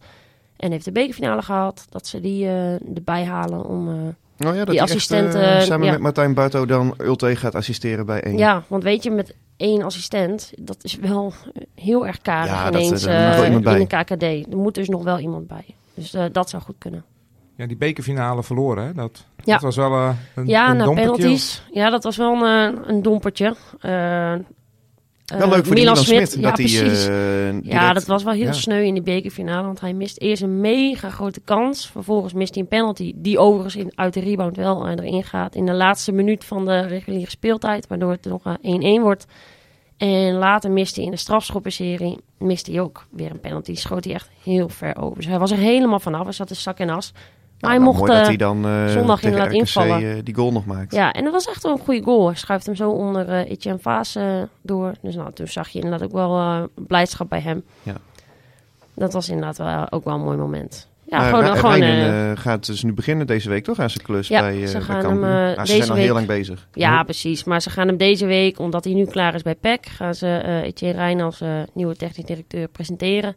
En 0.56 0.70
heeft 0.70 0.84
de 0.84 0.92
bekerfinale 0.92 1.42
gehaald. 1.42 1.86
Dat 1.88 2.06
ze 2.06 2.20
die 2.20 2.44
eh, 2.46 2.96
erbij 2.96 3.24
halen 3.24 3.64
om... 3.64 4.14
eh, 4.36 4.48
Oh 4.48 4.52
ja, 4.54 4.58
dat 4.64 4.68
Die 4.74 4.82
assistenten, 4.82 5.40
echt, 5.42 5.60
eh, 5.62 5.66
samen 5.68 5.86
ja. 5.86 5.92
met 5.92 6.00
Martijn 6.00 6.34
Barto 6.34 6.66
dan 6.66 6.94
Ulte 6.98 7.36
gaat 7.36 7.54
assisteren 7.54 8.06
bij 8.06 8.20
één. 8.22 8.36
ja, 8.38 8.62
want 8.68 8.82
weet 8.82 9.02
je, 9.02 9.10
met 9.10 9.34
één 9.56 9.82
assistent, 9.82 10.52
dat 10.60 10.76
is 10.82 10.94
wel 10.96 11.32
heel 11.74 12.06
erg 12.06 12.18
karig 12.22 12.50
Ja, 12.50 12.70
dat- 12.70 12.80
ineens 12.80 13.04
er 13.04 13.32
eh, 13.40 13.44
iemand 13.46 13.66
in 13.66 13.80
een 13.80 13.86
KKD. 13.86 14.22
Er 14.52 14.56
moet 14.56 14.74
dus 14.74 14.88
nog 14.88 15.02
wel 15.04 15.18
iemand 15.18 15.46
bij. 15.46 15.64
Dus 15.94 16.14
eh, 16.14 16.24
dat 16.32 16.50
zou 16.50 16.62
goed 16.62 16.74
kunnen. 16.78 17.04
Ja, 17.56 17.66
die 17.66 17.76
bekerfinale 17.76 18.42
verloren, 18.42 18.84
hè? 18.86 18.92
Dat, 18.92 19.24
Ja. 19.44 19.52
dat 19.52 19.62
was 19.62 19.76
wel 19.76 19.92
eh, 19.92 20.08
een, 20.34 20.46
Ja, 20.46 20.70
een 20.70 20.78
dompertje. 20.78 21.12
penalties. 21.12 21.62
Ja, 21.72 21.90
dat 21.90 22.04
was 22.04 22.16
wel 22.16 22.32
een, 22.46 22.74
eh, 22.74 22.80
een 22.86 23.02
dompertje. 23.02 23.54
Eh, 25.24 25.38
Wel 25.38 25.46
eh, 25.46 25.52
leuk 25.54 25.64
voor 25.66 25.74
Milan 25.74 25.96
Smit. 25.96 26.36
Ja, 26.40 26.50
precies. 26.52 27.06
eh, 27.06 27.60
ja, 27.62 27.92
dat 27.92 28.04
was 28.06 28.22
wel 28.22 28.32
heel 28.32 28.44
ja. 28.44 28.52
sneu 28.52 28.82
in 28.84 28.94
die 28.94 29.02
bekerfinale. 29.02 29.66
Want 29.66 29.80
hij 29.80 29.92
mist 29.92 30.20
eerst 30.20 30.42
een 30.42 30.60
mega 30.60 31.10
grote 31.10 31.40
kans. 31.40 31.90
Vervolgens 31.90 32.32
mist 32.32 32.54
hij 32.54 32.62
een 32.62 32.68
penalty. 32.68 33.12
Die 33.16 33.38
overigens 33.38 33.76
in, 33.76 33.92
uit 33.94 34.14
de 34.14 34.20
rebound 34.20 34.56
wel 34.56 34.86
eh, 34.86 34.90
erin 34.92 35.24
gaat. 35.24 35.54
In 35.54 35.66
de 35.66 35.72
laatste 35.72 36.12
minuut 36.12 36.44
van 36.44 36.64
de 36.64 36.80
reguliere 36.80 37.30
speeltijd. 37.30 37.86
Waardoor 37.86 38.10
het 38.10 38.24
nog 38.24 38.42
eh, 38.44 38.98
1-1 38.98 39.02
wordt. 39.02 39.26
En 39.96 40.32
later 40.34 40.70
miste 40.70 40.94
hij 40.98 41.04
in 41.04 41.14
de 41.14 41.20
strafschoppenserie. 41.20 42.18
Miste 42.38 42.70
hij 42.70 42.80
ook 42.80 43.06
weer 43.10 43.30
een 43.30 43.40
penalty. 43.40 43.74
Schoot 43.74 44.04
hij 44.04 44.14
echt 44.14 44.30
heel 44.42 44.68
ver 44.68 44.96
over. 44.96 45.16
Dus 45.16 45.26
hij 45.26 45.38
was 45.38 45.50
er 45.50 45.56
helemaal 45.58 46.00
vanaf. 46.00 46.22
Hij 46.22 46.32
zat 46.32 46.50
in 46.50 46.56
zak 46.56 46.78
en 46.78 46.90
as. 46.90 47.12
Maar 47.64 47.73
Ja, 47.73 47.78
hij 47.78 47.78
nou, 47.78 47.97
mocht... 47.97 47.99
mooi 47.99 48.11
dat 48.12 48.21
eh, 48.21 48.26
hij 48.26 48.37
dan 48.37 48.64
eh, 48.66 48.87
zondag 48.87 49.23
inderdaad 49.23 49.49
RKC, 49.49 49.56
invallen. 49.59 50.11
eh, 50.16 50.18
die 50.25 50.35
goal 50.35 50.52
nog 50.52 50.66
maakt. 50.66 50.94
Ja, 50.94 51.12
en 51.12 51.25
dat 51.25 51.33
was 51.33 51.47
echt 51.49 51.62
wel 51.62 51.73
een 51.73 51.78
goede 51.85 52.02
goal. 52.02 52.26
Hij 52.26 52.37
schuift 52.37 52.66
hem 52.66 52.75
zo 52.75 52.90
onder 52.90 53.28
eh 53.28 53.50
Etienne 53.50 53.80
Vaas 53.80 54.18
door. 54.62 54.92
Dus 55.02 55.14
nou, 55.14 55.33
toen 55.33 55.47
zag 55.49 55.68
je 55.68 55.80
inderdaad 55.80 56.02
ook 56.09 56.12
wel 56.12 56.38
eh, 56.38 56.62
blijdschap 56.75 57.28
bij 57.28 57.40
hem. 57.40 57.64
Ja. 57.83 57.94
Dat 58.94 59.12
was 59.12 59.28
inderdaad 59.28 59.56
wel, 59.59 59.90
ook 59.90 60.04
wel 60.04 60.14
een 60.14 60.21
mooi 60.21 60.37
moment. 60.37 60.88
Ja, 61.09 61.21
gewoon, 61.28 61.44
Ra- 61.44 61.54
gewoon 61.54 61.71
Reinen, 61.78 61.99
eh, 62.12 62.30
eh, 62.30 62.38
gaat 62.38 62.66
dus 62.66 62.83
nu 62.83 62.92
beginnen 62.92 63.26
deze 63.26 63.49
week 63.49 63.64
toch 63.64 63.78
aan 63.78 63.90
zijn 63.90 64.04
klus 64.04 64.28
Ja, 64.28 64.40
bij, 64.40 64.61
eh 64.62 64.66
ze 64.66 64.73
bij 64.73 64.80
gaan 64.83 65.02
Cambuur. 65.02 65.28
hem, 65.28 65.49
Ah, 65.49 65.50
ze 65.50 65.73
deze 65.73 65.76
zijn 65.76 65.88
al 65.90 65.94
heel 65.94 66.04
week- 66.04 66.14
lang 66.14 66.26
bezig. 66.26 66.68
ja, 66.73 67.02
precies. 67.02 67.44
Maar 67.44 67.61
ze 67.62 67.71
gaan 67.71 67.87
hem 67.87 67.97
deze 67.97 68.26
week, 68.26 68.59
omdat 68.59 68.85
hij 68.85 68.92
nu 68.94 69.04
klaar 69.04 69.35
is 69.35 69.42
bij 69.42 69.54
PEC, 69.54 69.87
gaan 69.87 70.14
ze 70.14 70.26
eh 70.37 70.62
Etienne 70.62 70.99
Rijn 70.99 71.21
als 71.21 71.40
eh, 71.40 71.49
nieuwe 71.73 71.97
technisch 71.97 72.25
directeur 72.26 72.68
presenteren. 72.68 73.35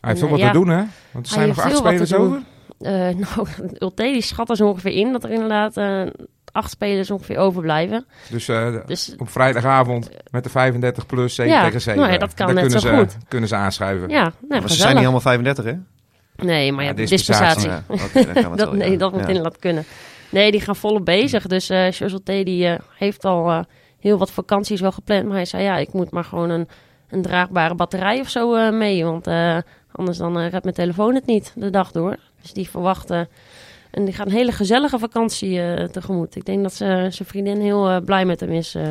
Hij 0.00 0.10
heeft 0.10 0.14
En, 0.22 0.28
toch 0.28 0.30
wat 0.30 0.38
ja. 0.38 0.52
te 0.52 0.58
doen, 0.58 0.68
hè? 0.68 0.82
Want 1.12 1.26
er 1.26 1.32
zijn 1.32 1.48
nog 1.48 1.60
acht 1.60 1.76
spelers 1.76 2.14
over. 2.14 2.40
Eh, 2.82 2.92
nou, 3.36 3.46
Ulte 3.78 4.02
die 4.02 4.22
schat 4.22 4.50
er 4.50 4.56
zo 4.56 4.68
ongeveer 4.68 4.92
in 4.92 5.12
dat 5.12 5.24
er 5.24 5.30
inderdaad 5.30 5.76
eh, 5.76 6.02
acht 6.52 6.70
spelers 6.70 7.10
ongeveer 7.10 7.36
overblijven. 7.38 8.06
Dus 8.30 8.48
eh, 8.48 8.76
Dus 8.86 9.14
op 9.18 9.28
vrijdagavond 9.30 10.10
met 10.30 10.44
de 10.44 10.50
35 10.50 11.06
plus 11.06 11.34
7 11.34 11.52
Ja, 11.52 11.64
tegen 11.64 11.80
7. 11.80 12.00
nou 12.00 12.12
ja, 12.12 12.18
dat 12.18 12.34
kan 12.34 12.46
Daar 12.46 12.54
net 12.54 12.64
kunnen 12.64 12.80
zo 12.80 12.88
ze, 12.88 12.94
goed. 12.96 13.16
Kunnen 13.28 13.48
ze 13.48 13.56
aanschuiven. 13.56 14.08
ja, 14.08 14.32
nou, 14.48 14.60
Maar 14.60 14.70
ze 14.70 14.76
zijn 14.76 14.94
niet 14.94 15.02
allemaal 15.02 15.20
35, 15.20 15.64
hè? 15.64 15.72
Nee, 16.36 16.72
maar 16.72 16.82
ja, 16.84 16.90
Ja, 16.90 16.96
dispensatie. 16.96 17.68
dispensatie. 17.70 17.96
Ja, 17.96 18.04
oké, 18.04 18.32
dan 18.32 18.42
gaan 18.42 18.44
we 18.44 18.48
het 18.56 18.58
dat, 18.58 18.68
wel, 18.68 18.76
nee, 18.78 18.90
ja. 18.90 18.96
dat 18.98 19.12
moet 19.12 19.20
Ja. 19.20 19.26
inderdaad 19.26 19.58
kunnen. 19.58 19.84
Nee, 20.30 20.50
die 20.50 20.60
gaan 20.60 20.76
volop 20.76 21.04
bezig. 21.04 21.46
Dus 21.46 21.68
eh 21.70 21.86
Charles 21.90 22.20
T. 22.24 22.26
die 22.26 22.66
eh, 22.66 22.78
heeft 22.98 23.24
al 23.24 23.50
eh, 23.50 23.60
heel 24.00 24.18
wat 24.18 24.30
vakanties 24.30 24.80
wel 24.80 24.92
gepland. 24.92 25.24
Maar 25.26 25.34
hij 25.36 25.44
zei, 25.44 25.62
ja, 25.62 25.76
ik 25.76 25.92
moet 25.92 26.10
maar 26.10 26.24
gewoon 26.24 26.50
een, 26.50 26.68
een 27.10 27.22
draagbare 27.22 27.74
batterij 27.74 28.20
of 28.20 28.28
zo 28.28 28.54
eh, 28.54 28.72
mee. 28.72 29.04
Want 29.04 29.26
eh, 29.26 29.56
anders 29.92 30.18
dan 30.18 30.38
eh, 30.38 30.48
redt 30.50 30.62
mijn 30.64 30.76
telefoon 30.76 31.14
het 31.14 31.26
niet 31.26 31.52
de 31.56 31.70
dag 31.70 31.90
door. 31.92 32.16
Dus 32.42 32.52
die 32.52 32.70
verwachten... 32.70 33.28
En 33.92 34.04
die 34.04 34.14
gaat 34.14 34.26
een 34.26 34.32
hele 34.32 34.52
gezellige 34.52 34.98
vakantie 34.98 35.60
eh, 35.60 35.84
tegemoet. 35.88 36.36
Ik 36.36 36.44
denk 36.44 36.62
dat 36.62 36.74
ze, 36.74 36.84
zijn 37.10 37.28
vriendin 37.28 37.60
heel 37.60 37.88
eh, 37.88 38.04
blij 38.04 38.24
met 38.24 38.40
hem 38.40 38.50
is 38.50 38.74
eh, 38.74 38.88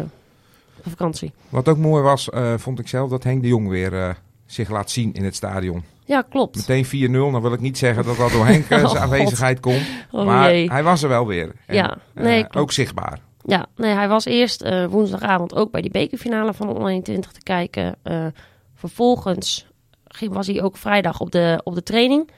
op 0.77 0.89
vakantie. 0.89 1.31
Wat 1.49 1.67
ook 1.67 1.77
mooi 1.77 2.03
was, 2.03 2.29
vond 2.55 2.79
ik 2.79 2.87
zelf, 2.87 3.09
dat 3.09 3.23
Henk 3.23 3.41
de 3.41 3.47
Jong 3.47 3.69
weer 3.69 4.17
zich 4.45 4.69
laat 4.69 4.91
zien 4.91 5.13
in 5.13 5.23
het 5.23 5.35
stadion. 5.35 5.83
Ja, 6.05 6.21
klopt. 6.21 6.55
Meteen 6.55 7.09
4-0. 7.09 7.11
Dan 7.11 7.41
wil 7.41 7.53
ik 7.53 7.59
niet 7.59 7.77
zeggen 7.77 8.03
dat 8.03 8.17
dat 8.17 8.31
door 8.31 8.45
Henk 8.45 8.63
Oh, 8.71 8.77
zijn 8.77 8.85
God. 8.85 8.97
aanwezigheid 8.97 9.59
komt. 9.59 9.81
Oh 10.11 10.25
maar 10.25 10.49
hij 10.49 10.83
was 10.83 11.03
er 11.03 11.09
wel 11.09 11.27
weer. 11.27 11.51
En, 11.65 11.75
Ja, 11.75 11.97
nee, 12.13 12.39
klopt. 12.39 12.55
ook 12.55 12.71
zichtbaar. 12.71 13.19
Ja, 13.45 13.65
nee, 13.75 13.93
hij 13.93 14.07
was 14.07 14.25
eerst 14.25 14.69
woensdagavond 14.89 15.55
ook 15.55 15.71
bij 15.71 15.81
die 15.81 15.91
bekerfinale 15.91 16.53
van 16.53 16.67
de 16.67 16.73
onder 16.73 16.89
21 16.89 17.31
te 17.31 17.43
kijken. 17.43 17.95
Vervolgens 18.75 19.67
ging, 20.07 20.33
was 20.33 20.47
hij 20.47 20.61
ook 20.61 20.77
vrijdag 20.77 21.19
op 21.19 21.31
de, 21.31 21.61
op 21.63 21.75
de 21.75 21.83
training 21.83 22.29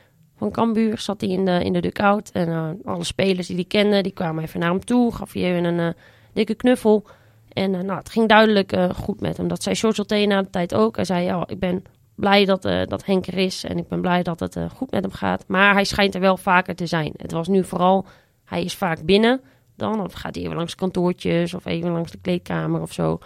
van 0.44 0.52
Cambuur. 0.52 0.98
Zat 0.98 1.22
hij 1.22 1.30
in 1.30 1.46
de, 1.46 1.64
in 1.64 1.74
de 1.74 1.82
dugout. 1.82 2.32
En 2.32 2.48
eh, 2.48 2.70
alle 2.86 3.04
spelers 3.04 3.48
die 3.48 3.56
hij 3.56 3.66
kende, 3.66 4.02
die 4.02 4.12
kwamen 4.12 4.44
even 4.44 4.60
naar 4.60 4.70
hem 4.70 4.86
toe. 4.86 5.14
Gaf 5.14 5.36
even 5.36 5.64
een 5.64 5.80
eh, 5.80 6.02
dikke 6.34 6.56
knuffel. 6.56 7.06
En 7.54 7.76
eh, 7.76 7.82
nou, 7.82 7.98
het 7.98 8.10
ging 8.10 8.30
duidelijk 8.30 8.76
goed 8.96 9.22
met 9.22 9.38
hem. 9.38 9.48
Dat 9.48 9.64
zei 9.64 9.76
George 9.76 10.00
Olte 10.00 10.26
na 10.26 10.42
de 10.42 10.50
tijd 10.50 10.74
ook. 10.74 10.96
Hij 10.96 11.06
zei, 11.06 11.24
ja, 11.24 11.44
ik 11.48 11.60
ben 11.60 11.84
blij 12.16 12.46
dat, 12.46 12.62
dat 12.62 13.06
Henk 13.06 13.28
er 13.28 13.38
is. 13.38 13.64
En 13.64 13.78
ik 13.78 13.88
ben 13.88 14.02
blij 14.02 14.24
dat 14.24 14.40
het 14.40 14.58
goed 14.76 14.92
met 14.92 15.04
hem 15.04 15.12
gaat. 15.12 15.44
Maar 15.48 15.74
hij 15.74 15.84
schijnt 15.84 16.16
er 16.16 16.22
wel 16.22 16.38
vaker 16.38 16.76
te 16.76 16.86
zijn. 16.86 17.14
Het 17.18 17.32
was 17.32 17.48
nu 17.48 17.64
vooral, 17.64 18.06
hij 18.46 18.64
is 18.64 18.76
vaak 18.76 19.04
binnen 19.06 19.42
dan. 19.76 20.02
Of 20.02 20.14
gaat 20.14 20.36
hij 20.36 20.44
even 20.44 20.56
langs 20.56 20.76
kantoortjes 20.76 21.54
of 21.54 21.66
even 21.66 21.92
langs 21.92 22.12
de 22.12 22.20
kleedkamer 22.22 22.82
of 22.82 22.94
zo. 22.94 23.20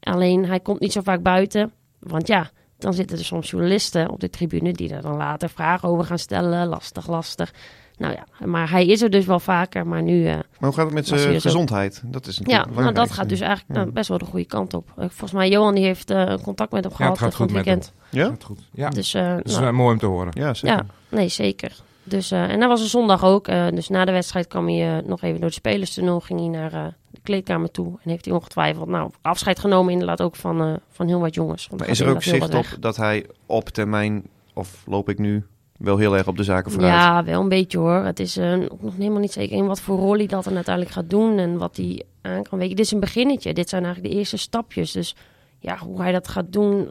Alleen 0.00 0.46
hij 0.46 0.60
komt 0.60 0.80
niet 0.80 0.92
zo 0.92 1.00
vaak 1.00 1.22
buiten. 1.22 1.72
Want 1.98 2.26
ja, 2.26 2.50
dan 2.80 2.94
zitten 2.94 3.18
er 3.18 3.24
soms 3.24 3.50
journalisten 3.50 4.10
op 4.10 4.20
de 4.20 4.30
tribune 4.30 4.72
die 4.72 4.94
er 4.94 5.02
dan 5.02 5.16
later 5.16 5.48
vragen 5.48 5.88
over 5.88 6.04
gaan 6.04 6.18
stellen. 6.18 6.66
Lastig, 6.66 7.06
lastig. 7.08 7.52
Nou 7.98 8.12
ja, 8.14 8.46
maar 8.46 8.70
hij 8.70 8.86
is 8.86 9.02
er 9.02 9.10
dus 9.10 9.24
wel 9.24 9.40
vaker. 9.40 9.86
Maar 9.86 10.02
nu, 10.02 10.26
eh, 10.26 10.32
Maar 10.34 10.44
hoe 10.58 10.72
gaat 10.72 10.84
het 10.84 10.94
met 10.94 11.06
zijn 11.06 11.40
gezondheid? 11.40 12.02
Dat 12.04 12.26
is 12.26 12.40
ja, 12.44 12.66
nou, 12.74 12.92
dat 12.92 13.10
gaat 13.10 13.28
dus 13.28 13.40
eigenlijk 13.40 13.74
Ja. 13.74 13.80
nou, 13.80 13.90
best 13.92 14.08
wel 14.08 14.18
de 14.18 14.24
goede 14.24 14.44
kant 14.46 14.74
op. 14.74 14.88
Eh, 14.88 14.94
volgens 14.96 15.32
mij, 15.32 15.48
Johan 15.48 15.74
die 15.74 15.84
heeft 15.84 16.10
eh, 16.10 16.34
contact 16.42 16.72
met 16.72 16.82
hem 16.84 16.92
Ja, 16.92 16.96
gehad 16.96 17.12
het 17.12 17.20
gaat 17.20 17.32
eh, 17.32 17.36
van 17.36 17.46
goed 17.46 17.56
het 17.56 17.56
met 17.56 17.64
weekend. 17.64 17.92
Ja? 18.10 18.28
Gaat 18.28 18.44
goed. 18.44 18.60
Ja, 18.72 18.88
Dus, 18.88 19.14
eh, 19.14 19.34
dat 19.36 19.46
is 19.48 19.52
nou, 19.54 19.66
eh, 19.66 19.72
mooi 19.72 19.92
om 19.92 19.98
te 19.98 20.06
horen. 20.06 20.30
Ja, 20.34 20.54
zeker. 20.54 20.76
ja, 20.76 20.86
nee, 21.08 21.28
zeker. 21.28 21.72
Dus, 22.10 22.30
eh, 22.30 22.50
en 22.50 22.60
dat 22.60 22.68
was 22.68 22.80
een 22.80 22.86
zondag 22.86 23.24
ook. 23.24 23.48
eh, 23.48 23.66
dus 23.68 23.88
na 23.88 24.04
de 24.04 24.12
wedstrijd 24.12 24.46
kwam 24.46 24.68
hij 24.68 24.98
eh, 24.98 25.04
nog 25.04 25.22
even 25.22 25.40
door 25.40 25.48
de 25.48 25.54
spelerstunnel. 25.54 26.20
Ging 26.20 26.40
hij 26.40 26.48
naar 26.48 26.94
de 27.10 27.20
kleedkamer 27.22 27.70
toe. 27.70 27.86
En 27.86 28.10
heeft 28.10 28.24
hij 28.24 28.34
ongetwijfeld 28.34 28.88
nou, 28.88 29.10
afscheid 29.22 29.58
genomen 29.58 29.92
inderdaad 29.92 30.20
ook 30.20 30.36
van, 30.36 30.78
van 30.90 31.06
heel 31.06 31.20
wat 31.20 31.34
jongens. 31.34 31.68
Maar 31.68 31.80
er 31.80 31.88
is 31.88 32.00
er 32.00 32.08
ook 32.08 32.22
zicht 32.22 32.54
op 32.54 32.66
dat 32.80 32.96
hij 32.96 33.26
op 33.46 33.68
termijn, 33.68 34.22
of 34.54 34.82
loop 34.86 35.08
ik 35.08 35.18
nu 35.18 35.46
wel 35.76 35.96
heel 35.96 36.16
erg 36.16 36.26
op 36.26 36.36
de 36.36 36.44
zaken 36.44 36.70
vooruit? 36.70 36.92
Ja, 36.92 37.24
wel 37.24 37.40
een 37.40 37.48
beetje 37.48 37.78
hoor. 37.78 38.04
Het 38.04 38.20
is 38.20 38.36
nog 38.80 38.96
helemaal 38.96 39.20
niet 39.20 39.32
zeker 39.32 39.56
in 39.56 39.66
wat 39.66 39.80
voor 39.80 39.98
rol 39.98 40.16
hij 40.16 40.26
dat 40.26 40.44
dan 40.44 40.54
uiteindelijk 40.54 40.94
gaat 40.94 41.10
doen 41.10 41.38
en 41.38 41.58
wat 41.58 41.76
hij 41.76 42.02
aan 42.22 42.42
kan. 42.42 42.58
Weet 42.58 42.68
je, 42.68 42.74
dit 42.74 42.84
is 42.84 42.92
een 42.92 43.00
beginnetje. 43.00 43.54
Dit 43.54 43.68
zijn 43.68 43.84
eigenlijk 43.84 44.12
de 44.12 44.18
eerste 44.18 44.36
stapjes. 44.36 44.92
Dus 44.92 45.16
ja, 45.58 45.78
hoe 45.78 46.00
hij 46.00 46.12
dat 46.12 46.28
gaat 46.28 46.52
doen, 46.52 46.90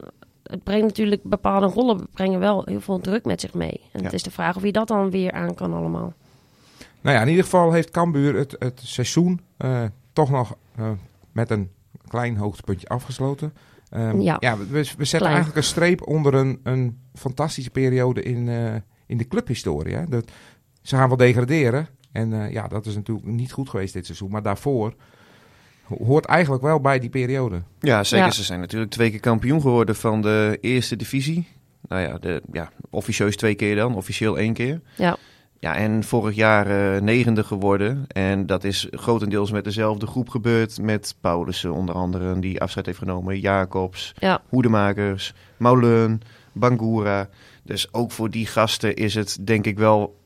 het 0.49 0.63
brengt 0.63 0.85
natuurlijk 0.85 1.23
bepaalde 1.23 1.65
rollen, 1.65 2.07
brengen 2.13 2.39
wel 2.39 2.63
heel 2.65 2.81
veel 2.81 2.99
druk 2.99 3.25
met 3.25 3.41
zich 3.41 3.53
mee. 3.53 3.81
En 3.91 3.99
Ja. 3.99 4.03
het 4.05 4.13
is 4.13 4.23
de 4.23 4.31
vraag 4.31 4.55
of 4.55 4.61
hij 4.61 4.71
dat 4.71 4.87
dan 4.87 5.09
weer 5.09 5.31
aan 5.31 5.55
kan 5.55 5.73
allemaal. 5.73 6.13
Nou 7.01 7.15
ja, 7.15 7.21
in 7.21 7.27
ieder 7.29 7.43
geval 7.43 7.71
heeft 7.71 7.91
Cambuur 7.91 8.35
het, 8.35 8.55
het 8.59 8.81
seizoen 8.83 9.41
eh, 9.57 9.83
toch 10.13 10.29
nog 10.29 10.55
eh, 10.75 10.91
met 11.31 11.49
een 11.49 11.69
klein 12.07 12.37
hoogtepuntje 12.37 12.87
afgesloten. 12.87 13.53
Ehm, 13.89 14.19
Ja. 14.19 14.37
we, 14.57 14.65
we 14.71 14.83
zetten 14.83 15.07
Klein. 15.07 15.25
eigenlijk 15.25 15.55
een 15.55 15.63
streep 15.63 16.07
onder 16.07 16.33
een, 16.33 16.59
een 16.63 16.99
fantastische 17.13 17.69
periode 17.69 18.23
in, 18.23 18.49
eh, 18.49 18.75
in 19.05 19.17
de 19.17 19.27
clubhistorie. 19.27 19.95
Hè. 19.95 20.05
Dat, 20.07 20.31
ze 20.81 20.95
gaan 20.95 21.07
wel 21.07 21.17
degraderen. 21.17 21.87
En 22.11 22.51
ja, 22.51 22.67
dat 22.67 22.85
is 22.85 22.95
natuurlijk 22.95 23.27
niet 23.27 23.51
goed 23.51 23.69
geweest 23.69 23.93
dit 23.93 24.05
seizoen. 24.05 24.31
Maar 24.31 24.41
daarvoor 24.43 24.93
hoort 25.97 26.25
eigenlijk 26.25 26.63
wel 26.63 26.79
bij 26.79 26.99
die 26.99 27.09
periode. 27.09 27.61
Ja, 27.79 28.03
zeker. 28.03 28.25
Ja. 28.25 28.31
Ze 28.31 28.43
zijn 28.43 28.59
natuurlijk 28.59 28.91
twee 28.91 29.09
keer 29.09 29.19
kampioen 29.19 29.61
geworden 29.61 29.95
van 29.95 30.21
de 30.21 30.57
eerste 30.61 30.95
divisie. 30.95 31.47
Nou 31.87 32.01
ja, 32.01 32.17
de, 32.17 32.41
ja 32.51 32.71
officieus 32.89 33.35
twee 33.35 33.55
keer 33.55 33.75
dan, 33.75 33.95
officieel 33.95 34.37
één 34.37 34.53
keer. 34.53 34.81
Ja. 34.95 35.17
Ja, 35.59 35.75
en 35.75 36.03
vorig 36.03 36.35
jaar 36.35 36.95
eh, 36.95 37.01
negende 37.01 37.43
geworden. 37.43 38.05
En 38.07 38.45
dat 38.45 38.63
is 38.63 38.87
grotendeels 38.91 39.51
met 39.51 39.63
dezelfde 39.63 40.07
groep 40.07 40.29
gebeurd. 40.29 40.81
Met 40.81 41.15
Paulussen 41.21 41.73
onder 41.73 41.95
andere, 41.95 42.39
die 42.39 42.61
afscheid 42.61 42.85
heeft 42.85 42.97
genomen. 42.97 43.39
Jacobs, 43.39 44.13
Ja. 44.19 44.41
Hoedemakers, 44.49 45.33
Mauleun, 45.57 46.21
Bangura. 46.51 47.29
Dus 47.63 47.93
ook 47.93 48.11
voor 48.11 48.29
die 48.29 48.45
gasten 48.45 48.95
is 48.95 49.15
het 49.15 49.37
denk 49.41 49.65
ik 49.65 49.77
wel 49.77 50.21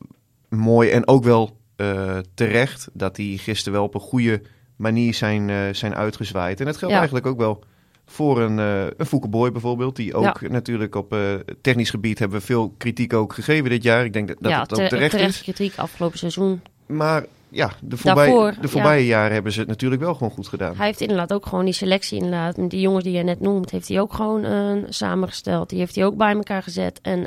mooi 0.48 0.90
en 0.90 1.08
ook 1.08 1.24
wel 1.24 1.56
eh, 1.76 2.18
terecht... 2.34 2.88
dat 2.92 3.16
die 3.16 3.38
gisteren 3.38 3.72
wel 3.72 3.84
op 3.84 3.94
een 3.94 4.00
goede 4.00 4.42
manier 4.76 5.14
zijn, 5.14 5.50
eh, 5.50 5.56
zijn 5.72 5.94
uitgezwaaid. 5.94 6.60
En 6.60 6.66
dat 6.66 6.76
geldt 6.76 6.92
Ja. 6.92 6.98
eigenlijk 7.00 7.26
ook 7.28 7.38
wel 7.38 7.64
voor 8.06 8.40
een, 8.40 8.58
eh 8.58 8.86
een 8.96 9.06
Fouke 9.06 9.28
Boy 9.28 9.52
bijvoorbeeld. 9.52 9.96
Die 9.96 10.14
ook 10.14 10.48
natuurlijk 10.48 10.94
op 10.94 11.12
eh, 11.12 11.18
technisch 11.60 11.90
gebied 11.90 12.18
hebben 12.18 12.38
we 12.38 12.44
veel 12.44 12.74
kritiek 12.78 13.12
ook 13.12 13.32
gegeven 13.34 13.70
dit 13.70 13.82
jaar. 13.82 14.04
Ik 14.04 14.12
denk 14.12 14.28
dat, 14.28 14.36
dat 14.40 14.50
ja, 14.50 14.60
het 14.60 14.72
ook 14.72 14.78
te- 14.78 14.88
terecht, 14.88 15.10
terecht 15.10 15.34
is. 15.34 15.42
kritiek 15.42 15.78
afgelopen 15.78 16.18
seizoen. 16.18 16.60
Maar 16.86 17.24
ja, 17.48 17.70
de, 17.80 17.96
voorbij, 17.96 18.26
Daarvoor, 18.26 18.54
de 18.60 18.68
voorbije 18.68 19.06
jaren 19.06 19.32
hebben 19.32 19.52
ze 19.52 19.58
het 19.58 19.68
natuurlijk 19.68 20.02
wel 20.02 20.14
gewoon 20.14 20.30
goed 20.32 20.48
gedaan. 20.48 20.76
Hij 20.76 20.86
heeft 20.86 21.00
inderdaad 21.00 21.32
ook 21.32 21.46
gewoon 21.46 21.64
die 21.64 21.74
selectie 21.74 22.16
inderdaad. 22.16 22.56
met 22.56 22.70
Die 22.70 22.80
jongens 22.80 23.04
die 23.04 23.12
je 23.12 23.22
net 23.22 23.40
noemt, 23.40 23.70
heeft 23.70 23.88
hij 23.88 24.00
ook 24.00 24.12
gewoon 24.12 24.44
eh, 24.44 24.72
samengesteld. 24.88 25.68
Die 25.68 25.78
heeft 25.78 25.94
hij 25.94 26.04
ook 26.04 26.16
bij 26.16 26.32
elkaar 26.34 26.62
gezet. 26.62 27.00
En 27.02 27.26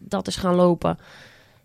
dat 0.00 0.26
is 0.26 0.36
gaan 0.36 0.54
lopen. 0.54 0.98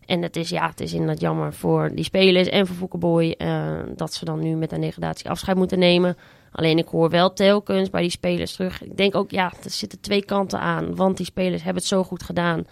En 0.05 0.21
het 0.21 0.35
is, 0.35 0.49
ja, 0.49 0.69
het 0.69 0.79
is 0.79 0.93
inderdaad 0.93 1.19
jammer 1.19 1.53
voor 1.53 1.91
die 1.93 2.03
spelers 2.03 2.47
en 2.47 2.67
voor 2.67 2.75
Foukeboy... 2.75 3.35
eh, 3.37 3.73
dat 3.95 4.13
ze 4.13 4.25
dan 4.25 4.39
nu 4.39 4.55
met 4.55 4.71
een 4.71 4.81
degradatie 4.81 5.29
afscheid 5.29 5.57
moeten 5.57 5.79
nemen. 5.79 6.17
Alleen 6.51 6.77
ik 6.77 6.87
hoor 6.87 7.09
wel 7.09 7.33
telkens 7.33 7.89
bij 7.89 8.01
die 8.01 8.09
spelers 8.09 8.53
terug. 8.53 8.83
Ik 8.83 8.97
denk 8.97 9.15
ook, 9.15 9.31
ja, 9.31 9.53
er 9.63 9.69
zitten 9.69 9.99
twee 9.99 10.25
kanten 10.25 10.59
aan. 10.59 10.95
Want 10.95 11.17
die 11.17 11.25
spelers 11.25 11.63
hebben 11.63 11.81
het 11.81 11.91
zo 11.91 12.03
goed 12.03 12.23
gedaan. 12.23 12.65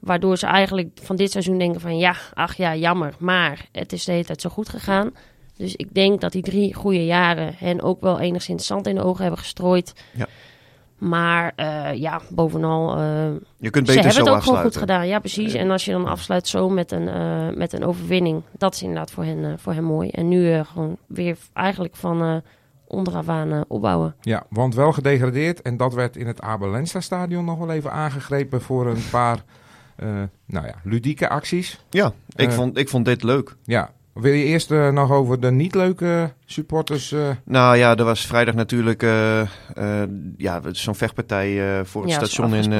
Waardoor 0.00 0.38
ze 0.38 0.46
eigenlijk 0.46 0.98
van 1.02 1.16
dit 1.16 1.30
seizoen 1.30 1.58
denken 1.58 1.80
van... 1.80 1.98
ja, 1.98 2.16
ach 2.34 2.56
ja, 2.56 2.76
jammer. 2.76 3.14
Maar 3.18 3.68
het 3.72 3.92
is 3.92 4.04
de 4.04 4.12
hele 4.12 4.24
tijd 4.24 4.40
zo 4.40 4.50
goed 4.50 4.68
gegaan. 4.68 5.12
Dus 5.56 5.76
ik 5.76 5.94
denk 5.94 6.20
dat 6.20 6.32
die 6.32 6.42
drie 6.42 6.74
goede 6.74 7.04
jaren 7.04 7.54
hen 7.56 7.80
ook 7.80 8.00
wel 8.00 8.20
enigszins 8.20 8.66
zand 8.66 8.86
in 8.86 8.94
de 8.94 9.02
ogen 9.02 9.22
hebben 9.22 9.40
gestrooid. 9.40 9.92
Ja. 10.14 10.26
Maar 11.00 11.52
eh, 11.56 11.94
ja, 11.94 12.20
bovenal, 12.30 12.96
eh, 12.96 13.02
Je 13.56 13.70
kunt 13.70 13.86
ze 13.88 13.94
beter 13.94 13.94
hebben 13.94 14.12
zo 14.12 14.18
het 14.18 14.28
ook 14.28 14.42
gewoon 14.42 14.42
goed 14.42 14.48
afsluiten. 14.48 14.80
gedaan. 14.80 15.06
Ja, 15.08 15.18
precies. 15.18 15.54
En 15.54 15.70
als 15.70 15.84
je 15.84 15.92
dan 15.92 16.06
afsluit 16.06 16.48
zo 16.48 16.68
met 16.68 16.92
een, 16.92 17.08
eh, 17.08 17.48
met 17.54 17.72
een 17.72 17.84
overwinning, 17.84 18.42
dat 18.58 18.74
is 18.74 18.82
inderdaad 18.82 19.10
voor 19.10 19.24
hen, 19.24 19.58
voor 19.58 19.72
hen 19.72 19.84
mooi. 19.84 20.10
En 20.10 20.28
nu 20.28 20.52
eh, 20.52 20.64
gewoon 20.64 20.96
weer 21.06 21.36
eigenlijk 21.52 21.96
van 21.96 22.22
eh 22.22 22.36
onderaf 22.86 23.28
aan 23.28 23.64
opbouwen. 23.68 24.14
Ja, 24.20 24.44
want 24.48 24.74
wel 24.74 24.92
gedegradeerd. 24.92 25.62
En 25.62 25.76
dat 25.76 25.94
werd 25.94 26.16
in 26.16 26.26
het 26.26 26.40
Abel 26.40 26.70
Lenstra 26.70 27.00
stadion 27.00 27.44
nog 27.44 27.58
wel 27.58 27.70
even 27.70 27.92
aangegrepen 27.92 28.60
voor 28.60 28.86
een 28.86 29.02
paar 29.10 29.42
eh, 29.96 30.08
nou 30.46 30.66
ja, 30.66 30.74
ludieke 30.84 31.28
acties. 31.28 31.84
Ja, 31.90 32.12
ik, 32.34 32.50
vond, 32.50 32.78
ik 32.78 32.88
vond 32.88 33.04
dit 33.04 33.22
leuk. 33.22 33.56
Ja, 33.64 33.90
wil 34.20 34.32
je 34.32 34.44
eerst 34.44 34.70
eh, 34.70 34.88
nog 34.88 35.10
over 35.10 35.40
de 35.40 35.50
niet 35.50 35.74
leuke 35.74 36.32
supporters? 36.44 37.12
eh, 37.12 37.28
Nou 37.44 37.76
ja, 37.76 37.96
er 37.96 38.04
was 38.04 38.26
vrijdag 38.26 38.54
natuurlijk 38.54 39.02
eh, 39.02 39.40
eh, 39.40 39.48
ja, 40.36 40.60
zo'n 40.72 40.94
vechtpartij 40.94 41.78
eh, 41.78 41.84
voor 41.84 42.02
het 42.02 42.10
Ja, 42.10 42.18
dat 42.18 42.28
is 42.28 42.34
station 42.34 42.54
in, 42.54 42.72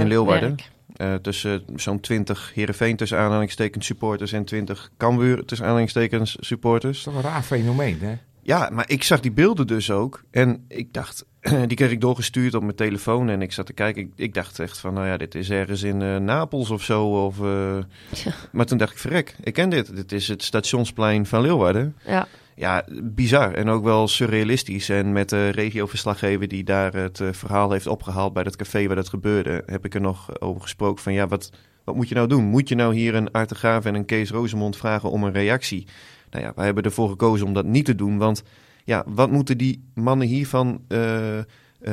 in 0.00 0.06
Leeuwarden. 0.08 0.54
Eh, 0.96 1.14
tussen 1.14 1.62
zo'n 1.76 2.00
20 2.00 2.50
Heerenveen 2.54 2.96
tussen 2.96 3.18
aanhalingstekens 3.18 3.86
supporters 3.86 4.32
en 4.32 4.44
20 4.44 4.90
Cambuur 4.96 5.44
tussen 5.44 5.66
aanhalingstekens 5.66 6.32
dat 6.36 6.44
supporters. 6.46 6.98
is 6.98 7.04
toch 7.04 7.14
een 7.14 7.22
raar 7.22 7.42
fenomeen, 7.42 7.98
hè? 8.00 8.14
Ja, 8.42 8.68
maar 8.72 8.84
ik 8.88 9.02
zag 9.04 9.20
die 9.20 9.32
beelden 9.32 9.66
dus 9.66 9.90
ook. 9.90 10.22
En 10.30 10.64
ik 10.68 10.92
dacht, 10.92 11.26
die 11.66 11.76
kreeg 11.76 11.90
ik 11.90 12.00
doorgestuurd 12.00 12.54
op 12.54 12.62
mijn 12.62 12.74
telefoon. 12.74 13.28
En 13.28 13.42
ik 13.42 13.52
zat 13.52 13.66
te 13.66 13.72
kijken. 13.72 14.02
Ik, 14.02 14.10
ik 14.16 14.34
dacht 14.34 14.58
echt 14.58 14.78
van, 14.78 14.94
nou 14.94 15.06
ja, 15.06 15.16
dit 15.16 15.34
is 15.34 15.50
ergens 15.50 15.82
in 15.82 16.02
eh, 16.02 16.16
Napels 16.16 16.70
of 16.70 16.82
zo. 16.82 17.24
Of, 17.24 17.40
eh, 17.40 17.78
Ja. 18.24 18.32
Maar 18.52 18.66
toen 18.66 18.78
dacht 18.78 18.92
ik, 18.92 18.98
verrek, 18.98 19.36
ik 19.42 19.52
ken 19.52 19.70
dit. 19.70 19.96
Dit 19.96 20.12
is 20.12 20.28
het 20.28 20.42
stationsplein 20.42 21.26
van 21.26 21.40
Leeuwarden. 21.40 21.96
Ja, 22.06 22.26
Ja, 22.54 22.84
bizar 23.02 23.54
en 23.54 23.68
ook 23.68 23.84
wel 23.84 24.08
surrealistisch. 24.08 24.88
En 24.88 25.12
met 25.12 25.28
de 25.28 25.48
regioverslaggever 25.48 26.48
die 26.48 26.64
daar 26.64 26.94
het 26.94 27.20
eh, 27.20 27.28
verhaal 27.32 27.70
heeft 27.72 27.86
opgehaald 27.86 28.32
bij 28.32 28.42
dat 28.42 28.56
café 28.56 28.86
waar 28.86 28.96
dat 28.96 29.08
gebeurde, 29.08 29.62
heb 29.66 29.84
ik 29.84 29.94
er 29.94 30.00
nog 30.00 30.40
over 30.40 30.62
gesproken 30.62 31.02
van 31.02 31.12
ja, 31.12 31.26
wat, 31.26 31.50
wat 31.84 31.94
moet 31.94 32.08
je 32.08 32.14
nou 32.14 32.28
doen? 32.28 32.44
Moet 32.44 32.68
je 32.68 32.74
nou 32.74 32.94
hier 32.94 33.14
een 33.14 33.30
Art 33.30 33.48
de 33.48 33.54
Graaf 33.54 33.84
en 33.84 33.94
een 33.94 34.04
Kees 34.04 34.30
Rozemond 34.30 34.76
vragen 34.76 35.10
om 35.10 35.24
een 35.24 35.32
reactie? 35.32 35.86
Nou 36.30 36.44
ja, 36.44 36.52
wij 36.54 36.64
hebben 36.64 36.84
ervoor 36.84 37.08
gekozen 37.08 37.46
om 37.46 37.52
dat 37.52 37.64
niet 37.64 37.84
te 37.84 37.94
doen, 37.94 38.18
want 38.18 38.42
ja, 38.90 39.04
wat 39.06 39.30
moeten 39.30 39.58
die 39.58 39.90
mannen 39.94 40.26
hiervan 40.26 40.80
eh, 40.88 41.38
eh, 41.38 41.44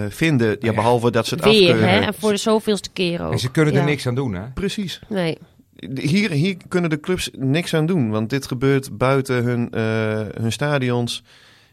vinden? 0.09 0.49
Ja, 0.49 0.55
Ja. 0.59 0.73
behalve 0.73 1.11
dat 1.11 1.27
ze 1.27 1.35
het 1.35 1.43
weer, 1.43 1.71
afkeuren. 1.73 1.89
hè? 1.89 1.99
En 2.05 2.13
voor 2.13 2.31
de 2.31 2.37
zoveelste 2.37 2.89
keer 2.89 3.25
ook. 3.25 3.31
En 3.31 3.39
ze 3.39 3.51
kunnen 3.51 3.73
er 3.73 3.79
Ja. 3.79 3.85
niks 3.85 4.07
aan 4.07 4.15
doen, 4.15 4.33
hè? 4.33 4.47
Precies. 4.53 4.99
Nee. 5.09 5.37
Hier, 5.93 6.29
hier 6.31 6.57
kunnen 6.67 6.89
de 6.89 6.99
clubs 6.99 7.29
niks 7.37 7.73
aan 7.73 7.85
doen, 7.85 8.09
want 8.09 8.29
dit 8.29 8.47
gebeurt 8.47 8.97
buiten 8.97 9.43
hun, 9.43 9.69
eh, 9.71 10.41
hun 10.41 10.51
stadions. 10.51 11.23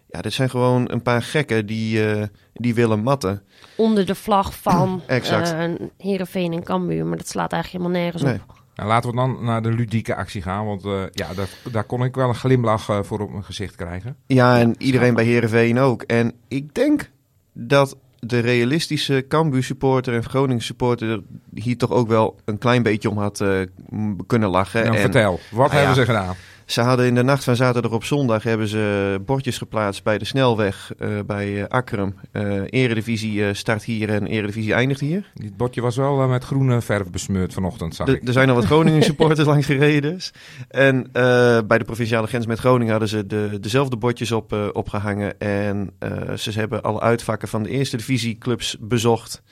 Ja, 0.09 0.21
dit 0.21 0.33
zijn 0.33 0.51
gewoon 0.51 0.91
een 0.91 1.03
paar 1.03 1.23
gekken 1.23 1.67
die, 1.67 2.07
eh, 2.13 2.23
die 2.53 2.75
willen 2.75 3.03
matten. 3.03 3.43
Onder 3.77 4.07
de 4.07 4.15
vlag 4.15 4.55
van 4.55 5.03
Exact. 5.07 5.53
eh 5.53 5.71
Heerenveen 5.99 6.53
en 6.53 6.63
Cambuur. 6.63 7.07
Maar 7.07 7.17
dat 7.17 7.29
slaat 7.29 7.53
eigenlijk 7.53 7.83
helemaal 7.85 8.03
nergens 8.05 8.23
Nee. 8.23 8.41
op. 8.49 8.63
Nou, 8.75 8.89
laten 8.89 9.11
we 9.11 9.17
dan 9.17 9.39
naar 9.41 9.63
de 9.63 9.73
ludieke 9.73 10.15
actie 10.15 10.43
gaan, 10.43 10.67
want 10.67 10.85
eh, 10.85 11.03
ja, 11.13 11.35
daar, 11.35 11.49
daar 11.73 11.85
kon 11.85 12.05
ik 12.05 12.15
wel 12.15 12.29
een 12.29 12.35
glimlach 12.35 12.89
eh, 12.89 12.99
voor 13.03 13.21
op 13.21 13.31
mijn 13.31 13.45
gezicht 13.45 13.77
krijgen. 13.77 14.17
Ja, 14.27 14.59
en 14.59 14.75
iedereen 14.79 15.15
bij 15.15 15.25
Herenveen 15.25 15.79
ook. 15.79 16.03
En 16.03 16.33
ik 16.49 16.75
denk 16.75 17.11
dat 17.53 17.97
de 18.19 18.39
realistische 18.39 19.25
Cambuur 19.29 19.63
supporter 19.63 20.15
en 20.15 20.25
Groningen 20.25 20.63
supporter 20.63 21.23
hier 21.55 21.77
toch 21.77 21.91
ook 21.91 22.09
wel 22.09 22.37
een 22.45 22.59
klein 22.59 22.83
beetje 22.83 23.11
om 23.11 23.19
had 23.19 23.41
eh, 23.41 23.61
kunnen 24.27 24.49
lachen. 24.49 24.83
Nou, 24.83 24.95
en 24.95 25.01
vertel, 25.01 25.41
wat 25.51 25.71
Nou 25.71 25.71
hebben 25.71 25.89
ja. 25.89 25.95
ze 25.95 26.05
gedaan? 26.05 26.35
Ze 26.67 26.81
hadden 26.81 27.07
in 27.07 27.15
de 27.15 27.23
nacht 27.23 27.45
van 27.45 27.57
zaterdag 27.57 27.93
op 27.93 28.05
zondag 28.05 28.43
hebben 28.43 28.69
ze 28.69 29.21
bordjes 29.27 29.59
geplaatst 29.59 30.03
bij 30.03 30.19
de 30.19 30.25
snelweg 30.25 30.93
eh, 30.99 31.09
bij 31.27 31.63
eh 31.63 31.69
Akkerum. 31.69 32.15
Eh, 32.33 32.61
eredivisie 32.67 33.55
start 33.55 33.85
hier 33.85 34.09
en 34.09 34.27
Eredivisie 34.27 34.75
eindigt 34.75 35.01
hier. 35.01 35.31
Dit 35.35 35.57
bordje 35.57 35.81
was 35.81 35.97
wel 35.97 36.29
met 36.29 36.45
groene 36.45 36.81
verf 36.81 37.11
besmeurd 37.11 37.53
vanochtend, 37.53 37.95
zag 37.95 38.09
Er- 38.09 38.15
ik. 38.15 38.27
Er 38.27 38.33
zijn 38.33 38.49
al 38.49 38.55
wat 38.55 38.65
Groningen 38.65 39.03
supporters 39.13 39.47
langs 39.47 39.67
gereden. 39.67 40.13
dus. 40.13 40.33
En 40.69 41.09
bij 41.67 41.79
de 41.79 41.85
provinciale 41.85 42.27
grens 42.27 42.47
met 42.47 42.59
Groningen 42.59 42.91
hadden 42.91 43.09
ze 43.09 43.27
de, 43.27 43.59
dezelfde 43.61 43.97
bordjes 43.97 44.33
op, 44.33 44.53
eh, 44.53 44.69
opgehangen. 44.73 45.39
En 45.41 45.91
ze 46.37 46.51
hebben 46.53 46.83
alle 46.83 47.01
uitvakken 47.01 47.49
van 47.49 47.63
de 47.63 47.69
eerste 47.69 47.97
divisieclubs 47.97 48.77
bezocht. 48.81 49.43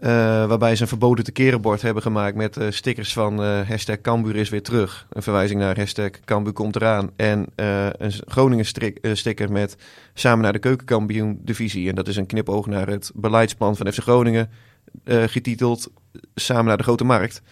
Eh, 0.00 0.10
waarbij 0.46 0.76
ze 0.76 0.82
een 0.82 0.88
verboden 0.88 1.24
te 1.24 1.32
keren 1.32 1.60
bord 1.60 1.82
hebben 1.82 2.02
gemaakt 2.02 2.36
met 2.36 2.56
eh, 2.56 2.66
stickers 2.70 3.12
van 3.12 3.42
eh 3.42 3.68
hashtag 3.68 4.00
Cambuur 4.00 4.36
is 4.36 4.48
weer 4.48 4.62
terug. 4.62 5.06
Een 5.10 5.22
verwijzing 5.22 5.60
naar 5.60 5.78
hashtag 5.78 6.10
Cambuur 6.24 6.52
komt 6.52 6.76
eraan. 6.76 7.10
En 7.16 7.46
een 7.54 8.12
Groningen 8.26 8.64
sticker 9.12 9.52
met 9.52 9.76
samen 10.14 10.42
naar 10.42 10.52
de 10.52 10.58
keukenkampioen 10.58 11.40
divisie. 11.42 11.88
En 11.88 11.94
dat 11.94 12.08
is 12.08 12.16
een 12.16 12.26
knipoog 12.26 12.66
naar 12.66 12.88
het 12.88 13.10
beleidsplan 13.14 13.76
van 13.76 13.92
FC 13.92 13.98
Groningen. 13.98 14.50
getiteld 15.04 15.90
Samen 16.34 16.64
naar 16.64 16.76
de 16.76 16.82
Grote 16.82 17.04
Markt. 17.04 17.42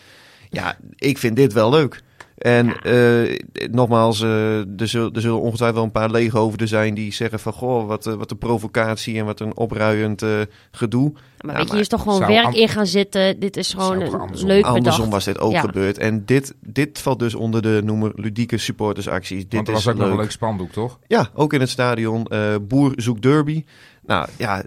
Ja, 0.50 0.78
ik 0.94 1.18
vind 1.18 1.36
dit 1.36 1.52
wel 1.52 1.70
leuk. 1.70 2.02
En 2.44 2.80
eh, 2.82 3.38
nogmaals, 3.70 4.22
eh, 4.22 4.56
er, 4.58 4.88
zullen, 4.88 5.12
er 5.12 5.20
zullen 5.20 5.40
ongetwijfeld 5.40 5.74
wel 5.74 5.84
een 5.84 5.90
paar 5.90 6.10
leeghoofden 6.10 6.68
zijn 6.68 6.94
die 6.94 7.12
zeggen 7.12 7.40
van... 7.40 7.52
Goh, 7.52 7.86
wat, 7.86 8.06
eh, 8.06 8.14
wat 8.14 8.30
een 8.30 8.38
provocatie 8.38 9.18
en 9.18 9.24
wat 9.24 9.40
een 9.40 9.56
opruiend 9.56 10.22
eh, 10.22 10.30
gedoe. 10.70 11.12
Maar 11.40 11.52
Ja, 11.52 11.58
weet 11.58 11.66
je, 11.66 11.72
hier 11.72 11.80
is 11.82 11.88
toch 11.88 12.02
gewoon 12.02 12.26
werk 12.26 12.54
in 12.54 12.68
gaan 12.68 12.86
zitten. 12.86 13.40
Dit 13.40 13.56
is 13.56 13.72
gewoon 13.74 14.00
een 14.00 14.12
andersom- 14.14 14.48
leuk 14.48 14.64
Andersom 14.64 15.04
bedacht. 15.04 15.10
was 15.10 15.34
dit 15.34 15.38
ook 15.40 15.52
Ja. 15.52 15.60
gebeurd. 15.60 15.98
En 15.98 16.24
dit, 16.24 16.54
dit 16.60 16.98
valt 17.00 17.18
dus 17.18 17.34
onder 17.34 17.62
de 17.62 17.80
noemer 17.84 18.12
ludieke 18.14 18.58
supportersacties. 18.58 19.42
Dit 19.42 19.52
Want 19.54 19.68
er 19.68 19.74
is 19.74 19.84
was 19.84 19.94
ook 19.94 20.00
nog 20.00 20.10
een 20.10 20.16
leuk 20.16 20.30
spandoek, 20.30 20.72
toch? 20.72 20.98
Ja, 21.06 21.28
ook 21.34 21.52
in 21.52 21.60
het 21.60 21.68
stadion. 21.70 22.26
eh, 22.26 22.54
Boer 22.62 22.92
zoekt 22.96 23.22
derby. 23.22 23.64
Nou 24.06 24.28
ja, 24.38 24.62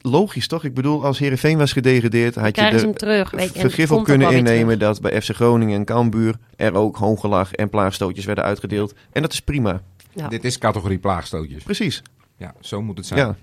logisch 0.00 0.46
toch? 0.46 0.64
Ik 0.64 0.74
bedoel, 0.74 1.04
als 1.04 1.18
Heerenveen 1.18 1.58
was 1.58 1.72
gedegradeerd... 1.72 2.34
had 2.34 2.56
je 2.56 2.70
de 2.70 2.92
terug. 2.92 3.30
Weet 3.30 3.54
je, 3.54 3.60
vergif 3.60 3.92
op 3.92 4.04
kunnen 4.04 4.32
innemen... 4.32 4.78
dat 4.78 5.00
bij 5.00 5.22
FC 5.22 5.34
Groningen 5.34 5.78
en 5.78 5.84
Cambuur... 5.84 6.34
er 6.56 6.74
ook 6.74 6.96
hoongelach 6.96 7.52
en 7.52 7.68
plaagstootjes 7.70 8.24
werden 8.24 8.44
uitgedeeld. 8.44 8.94
En 9.12 9.22
dat 9.22 9.32
is 9.32 9.40
prima. 9.40 9.80
Ja. 10.12 10.28
Dit 10.28 10.44
is 10.44 10.58
categorie 10.58 10.98
plaagstootjes. 10.98 11.62
Precies. 11.62 12.02
Ja, 12.36 12.54
zo 12.60 12.82
moet 12.82 12.96
het 12.96 13.06
zijn. 13.06 13.20
Ja, 13.20 13.36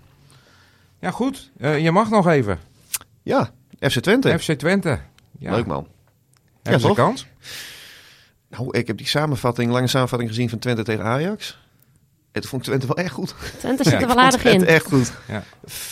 Ja, 0.99 1.11
goed. 1.11 1.51
Eh, 1.57 1.79
je 1.79 1.91
mag 1.91 2.09
nog 2.09 2.27
even. 2.27 2.59
ja. 3.23 3.51
FC 3.79 3.99
Twente. 3.99 4.39
FC 4.39 4.51
Twente. 4.51 4.99
Ja. 5.39 5.51
Leuk 5.51 5.65
man. 5.65 5.87
Hebben 6.63 6.81
ze 6.81 6.87
toch? 6.87 6.95
kans? 6.95 7.27
Nou, 8.49 8.77
ik 8.77 8.87
heb 8.87 8.97
die 8.97 9.07
samenvatting, 9.07 9.71
lange 9.71 9.87
samenvatting 9.87 10.29
gezien 10.29 10.49
van 10.49 10.59
Twente 10.59 10.83
tegen 10.83 11.03
Ajax. 11.03 11.59
Toen 12.39 12.49
vond 12.49 12.61
ik 12.61 12.67
Twente 12.67 12.87
wel 12.87 13.05
echt 13.05 13.13
goed. 13.13 13.35
Twente 13.59 13.83
Ja, 13.83 13.89
zit 13.89 14.01
er 14.01 14.07
wel 14.07 14.17
aardig 14.17 14.43
in. 14.45 14.65
echt 14.65 14.85
goed. 14.85 15.11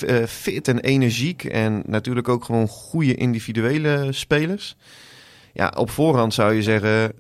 Eh, 0.08 0.24
fit 0.24 0.68
en 0.68 0.80
energiek. 0.80 1.44
En 1.44 1.84
natuurlijk 1.86 2.30
ook 2.30 2.44
gewoon 2.46 2.68
goede 2.68 3.16
individuele 3.16 4.08
spelers. 4.12 4.76
Ja, 5.54 5.74
op 5.78 5.90
voorhand 5.90 6.34
zou 6.34 6.54
je 6.54 6.64
zeggen 6.64 7.14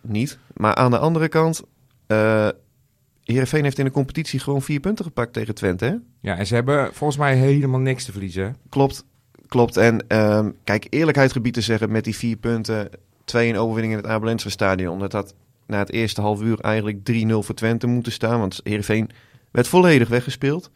niet. 0.00 0.38
Maar 0.54 0.74
aan 0.74 0.90
de 0.90 0.98
andere 0.98 1.28
kant... 1.28 1.62
eh 2.06 2.48
Heerenveen 3.24 3.64
heeft 3.64 3.78
in 3.78 3.84
de 3.84 3.90
competitie 3.90 4.40
gewoon 4.40 4.62
vier 4.62 4.80
punten 4.80 5.04
gepakt 5.04 5.32
tegen 5.32 5.54
Twente. 5.54 5.84
Hè? 5.84 5.94
Ja, 6.20 6.36
en 6.36 6.46
ze 6.46 6.54
hebben 6.54 6.94
volgens 6.94 7.18
mij 7.18 7.36
helemaal 7.36 7.80
niks 7.80 8.04
te 8.04 8.12
verliezen. 8.12 8.56
Klopt, 8.68 9.04
klopt. 9.48 9.76
En 9.76 10.04
ehm, 10.08 10.50
kijk, 10.64 10.86
eerlijkheid 10.90 11.32
gebied 11.32 11.54
te 11.54 11.60
zeggen 11.60 11.90
met 11.92 12.04
die 12.04 12.16
vier 12.16 12.36
punten, 12.36 12.88
2-1 12.90 12.94
overwinning 13.34 13.92
in 13.92 13.96
het 13.96 14.06
Abelense 14.06 14.50
stadion. 14.50 14.98
Dat 14.98 15.12
had 15.12 15.34
na 15.68 15.78
het 15.78 15.92
eerste 15.92 16.20
half 16.20 16.42
uur 16.42 16.60
eigenlijk 16.60 16.98
3-0 17.12 17.26
voor 17.28 17.54
Twente 17.54 17.86
moeten 17.86 18.12
staan, 18.12 18.38
want 18.38 18.60
Heerenveen 18.62 19.10
werd 19.50 19.68
volledig 19.68 20.08
weggespeeld. 20.08 20.70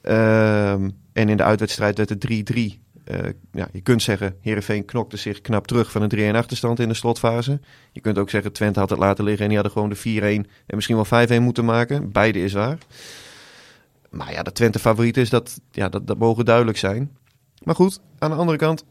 Ehm, 0.00 0.90
en 1.12 1.28
in 1.28 1.36
de 1.36 1.42
uitwedstrijd 1.42 1.96
werd 1.96 2.08
het 2.08 2.20
3-3. 2.20 2.82
Eh, 3.04 3.18
ja, 3.52 3.68
je 3.72 3.80
kunt 3.80 4.02
zeggen, 4.02 4.36
Heerenveen 4.40 4.84
knokte 4.84 5.16
zich 5.16 5.40
knap 5.40 5.66
terug 5.66 5.90
van 5.90 6.02
een 6.02 6.08
3-1 6.08 6.36
achterstand 6.36 6.80
in 6.80 6.88
de 6.88 6.94
slotfase. 6.94 7.60
Je 7.92 8.00
kunt 8.00 8.18
ook 8.18 8.30
zeggen, 8.30 8.52
Twente 8.52 8.80
had 8.80 8.90
het 8.90 8.98
laten 8.98 9.24
liggen 9.24 9.42
en 9.42 9.48
die 9.48 9.58
hadden 9.58 9.72
gewoon 9.72 9.88
de 9.90 9.96
4-1 9.96 10.50
en 10.66 10.74
misschien 10.74 10.96
wel 10.96 11.04
5-1 11.04 11.42
moeten 11.42 11.64
maken. 11.64 12.12
Beide 12.12 12.42
is 12.42 12.52
waar. 12.52 12.78
Maar 14.10 14.32
ja, 14.32 14.42
dat 14.42 14.54
Twente 14.54 14.78
favoriet 14.78 15.16
is, 15.16 15.30
dat, 15.30 15.60
ja, 15.70 15.88
dat, 15.88 16.06
dat 16.06 16.18
mogen 16.18 16.44
duidelijk 16.44 16.78
zijn. 16.78 17.16
Maar 17.62 17.74
goed, 17.74 18.00
aan 18.18 18.30
de 18.30 18.36
andere 18.36 18.58
kant, 18.58 18.84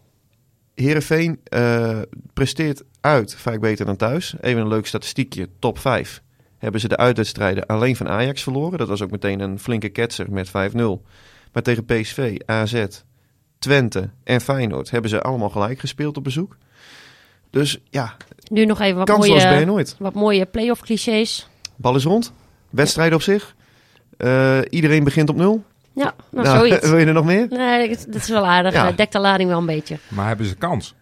Heerenveen 0.76 1.40
eh, 1.44 2.00
presteert 2.34 2.84
uit 3.02 3.36
vaak 3.36 3.60
beter 3.60 3.86
dan 3.86 3.96
thuis. 3.96 4.36
Even 4.42 4.62
een 4.62 4.68
leuk 4.68 4.86
statistiekje. 4.88 5.50
Top 5.60 5.80
5 5.80 6.22
hebben 6.58 6.82
ze 6.82 6.88
de 6.88 6.98
uitwedstrijden 6.98 7.66
alleen 7.66 7.96
van 7.96 8.10
Ajax 8.10 8.44
verloren. 8.44 8.78
Dat 8.78 8.88
was 8.88 9.02
ook 9.02 9.12
meteen 9.12 9.40
een 9.40 9.60
flinke 9.60 9.90
ketser 9.90 10.32
met 10.32 10.48
5-0. 10.48 10.52
Maar 11.52 11.64
tegen 11.64 11.86
PSV, 11.86 12.38
AZ, 12.46 12.86
Twente 13.60 14.10
en 14.24 14.42
Feyenoord 14.42 14.90
hebben 14.90 15.10
ze 15.10 15.22
allemaal 15.22 15.50
gelijk 15.50 15.80
gespeeld 15.80 16.18
op 16.18 16.24
bezoek. 16.24 16.58
Dus 17.50 17.80
ja, 17.90 18.16
Nu 18.52 18.66
nog 18.66 18.80
even 18.80 18.98
wat 18.98 19.08
kansloos 19.08 19.44
ben 19.44 19.50
je 19.50 19.56
mooie, 19.56 19.66
nooit. 19.66 19.96
wat 20.00 20.14
mooie 20.14 20.46
play-off 20.46 20.82
clichés. 20.82 21.48
Bal 21.76 21.96
is 21.96 22.04
rond. 22.04 22.34
Wedstrijd 22.70 23.14
op 23.14 23.22
zich. 23.22 23.56
Eh, 24.18 24.60
iedereen 24.70 25.04
begint 25.04 25.30
op 25.30 25.36
nul. 25.36 25.64
Ja, 25.94 26.14
nou, 26.32 26.46
Nou, 26.48 26.58
zoiets. 26.58 26.90
wil 26.90 27.00
je 27.00 27.06
er 27.06 27.14
nog 27.14 27.26
meer? 27.26 27.48
Nee, 27.50 27.90
dat 27.90 28.16
is 28.16 28.30
wel 28.30 28.48
aardig. 28.48 28.74
Ja. 28.74 28.92
Dekt 28.92 29.12
de 29.12 29.20
lading 29.20 29.50
wel 29.50 29.60
een 29.60 29.66
beetje. 29.66 29.98
Maar 30.08 30.28
hebben 30.28 30.46
ze 30.46 30.56
kans? 30.56 30.96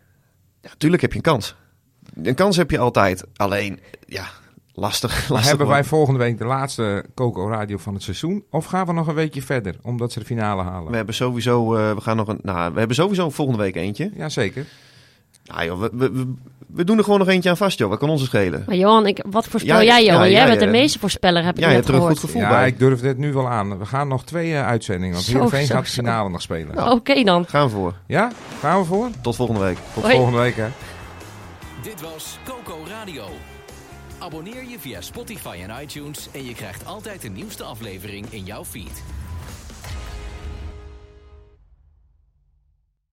Ja, 0.62 0.70
tuurlijk 0.78 1.02
heb 1.02 1.12
je 1.12 1.18
een 1.18 1.24
kans. 1.24 1.56
Een 2.24 2.36
kans 2.36 2.58
heb 2.58 2.72
je 2.72 2.78
altijd. 2.78 3.24
Alleen, 3.36 3.80
ja, 4.06 4.26
lastig. 4.74 5.28
Hebben 5.28 5.68
wij 5.68 5.84
volgende 5.84 6.20
week 6.20 6.38
de 6.38 6.46
laatste 6.46 7.06
Coco 7.16 7.48
Radio 7.50 7.78
van 7.78 7.94
het 7.94 8.04
seizoen? 8.04 8.44
Of 8.50 8.66
gaan 8.66 8.86
we 8.86 8.94
nog 8.94 9.08
een 9.08 9.16
weekje 9.16 9.42
verder, 9.42 9.76
omdat 9.82 10.12
ze 10.12 10.20
de 10.20 10.26
finale 10.26 10.64
halen? 10.64 10.90
We 10.90 10.96
hebben 10.96 11.16
sowieso, 11.16 11.76
eh, 11.76 11.94
we 11.94 12.02
gaan 12.02 12.18
nog 12.18 12.28
een, 12.28 12.40
nou, 12.42 12.74
we 12.74 12.80
hebben 12.80 12.96
sowieso 12.96 13.30
volgende 13.30 13.62
week 13.62 13.76
eentje. 13.76 14.12
Jazeker. 14.16 14.66
Nou 15.52 15.66
joh, 15.66 15.80
we, 15.80 15.90
we, 15.94 16.34
we, 16.68 16.84
doen 16.84 16.98
er 16.98 17.04
gewoon 17.04 17.20
nog 17.20 17.28
eentje 17.28 17.50
aan 17.50 17.58
vast, 17.58 17.78
joh. 17.78 17.90
Wat 17.90 18.00
kan 18.00 18.10
ons 18.10 18.24
schelen? 18.26 18.64
Maar 18.68 18.76
Johan, 18.76 19.08
ik, 19.08 19.24
wat 19.30 19.48
voorspel 19.48 19.76
Ja, 19.82 19.84
jij, 19.84 20.06
Johan? 20.06 20.20
ja, 20.22 20.30
jij 20.32 20.42
ja, 20.42 20.46
bent 20.48 20.60
de 20.60 20.66
ja. 20.66 20.72
meeste 20.72 21.00
voorspeller, 21.00 21.44
heb 21.44 21.56
ik 21.56 21.62
Ja, 21.64 21.70
je 21.70 21.76
hebt 21.76 21.88
er 21.88 21.94
een 21.94 22.02
goed 22.02 22.20
gevoel 22.20 22.42
Ja, 22.42 22.50
bij. 22.50 22.68
ik 22.68 22.80
durf 22.80 23.00
dit 23.00 23.18
nu 23.18 23.34
wel 23.34 23.50
aan. 23.50 23.78
We 23.80 23.86
gaan 23.86 24.08
nog 24.08 24.24
twee 24.24 24.54
eh, 24.54 24.66
uitzendingen, 24.66 25.14
want 25.16 25.26
Heerenveen 25.28 25.68
gaat 25.68 25.86
de 25.86 25.92
finale 25.92 26.30
nog 26.30 26.42
spelen. 26.42 26.76
Nou, 26.76 26.92
Oké 26.92 27.24
dan. 27.24 27.46
Gaan 27.48 27.66
we 27.66 27.72
voor. 27.72 27.94
Ja? 28.08 28.32
Gaan 28.60 28.80
we 28.80 28.86
voor? 28.86 29.10
Tot 29.22 29.36
volgende 29.36 29.62
week. 29.62 29.78
Tot 29.94 30.04
Hoi. 30.04 30.16
volgende 30.16 30.40
week, 30.40 30.56
hè? 30.56 30.68
Dit 31.82 32.02
was 32.02 32.38
Coco 32.46 32.78
Radio. 32.90 33.24
Abonneer 34.20 34.64
je 34.70 34.76
via 34.80 35.02
Spotify 35.02 35.56
en 35.68 35.82
iTunes 35.82 36.28
en 36.32 36.46
je 36.46 36.54
krijgt 36.54 36.86
altijd 36.86 37.22
de 37.22 37.30
nieuwste 37.30 37.64
aflevering 37.64 38.26
in 38.30 38.44
jouw 38.44 38.66
feed. 38.66 39.04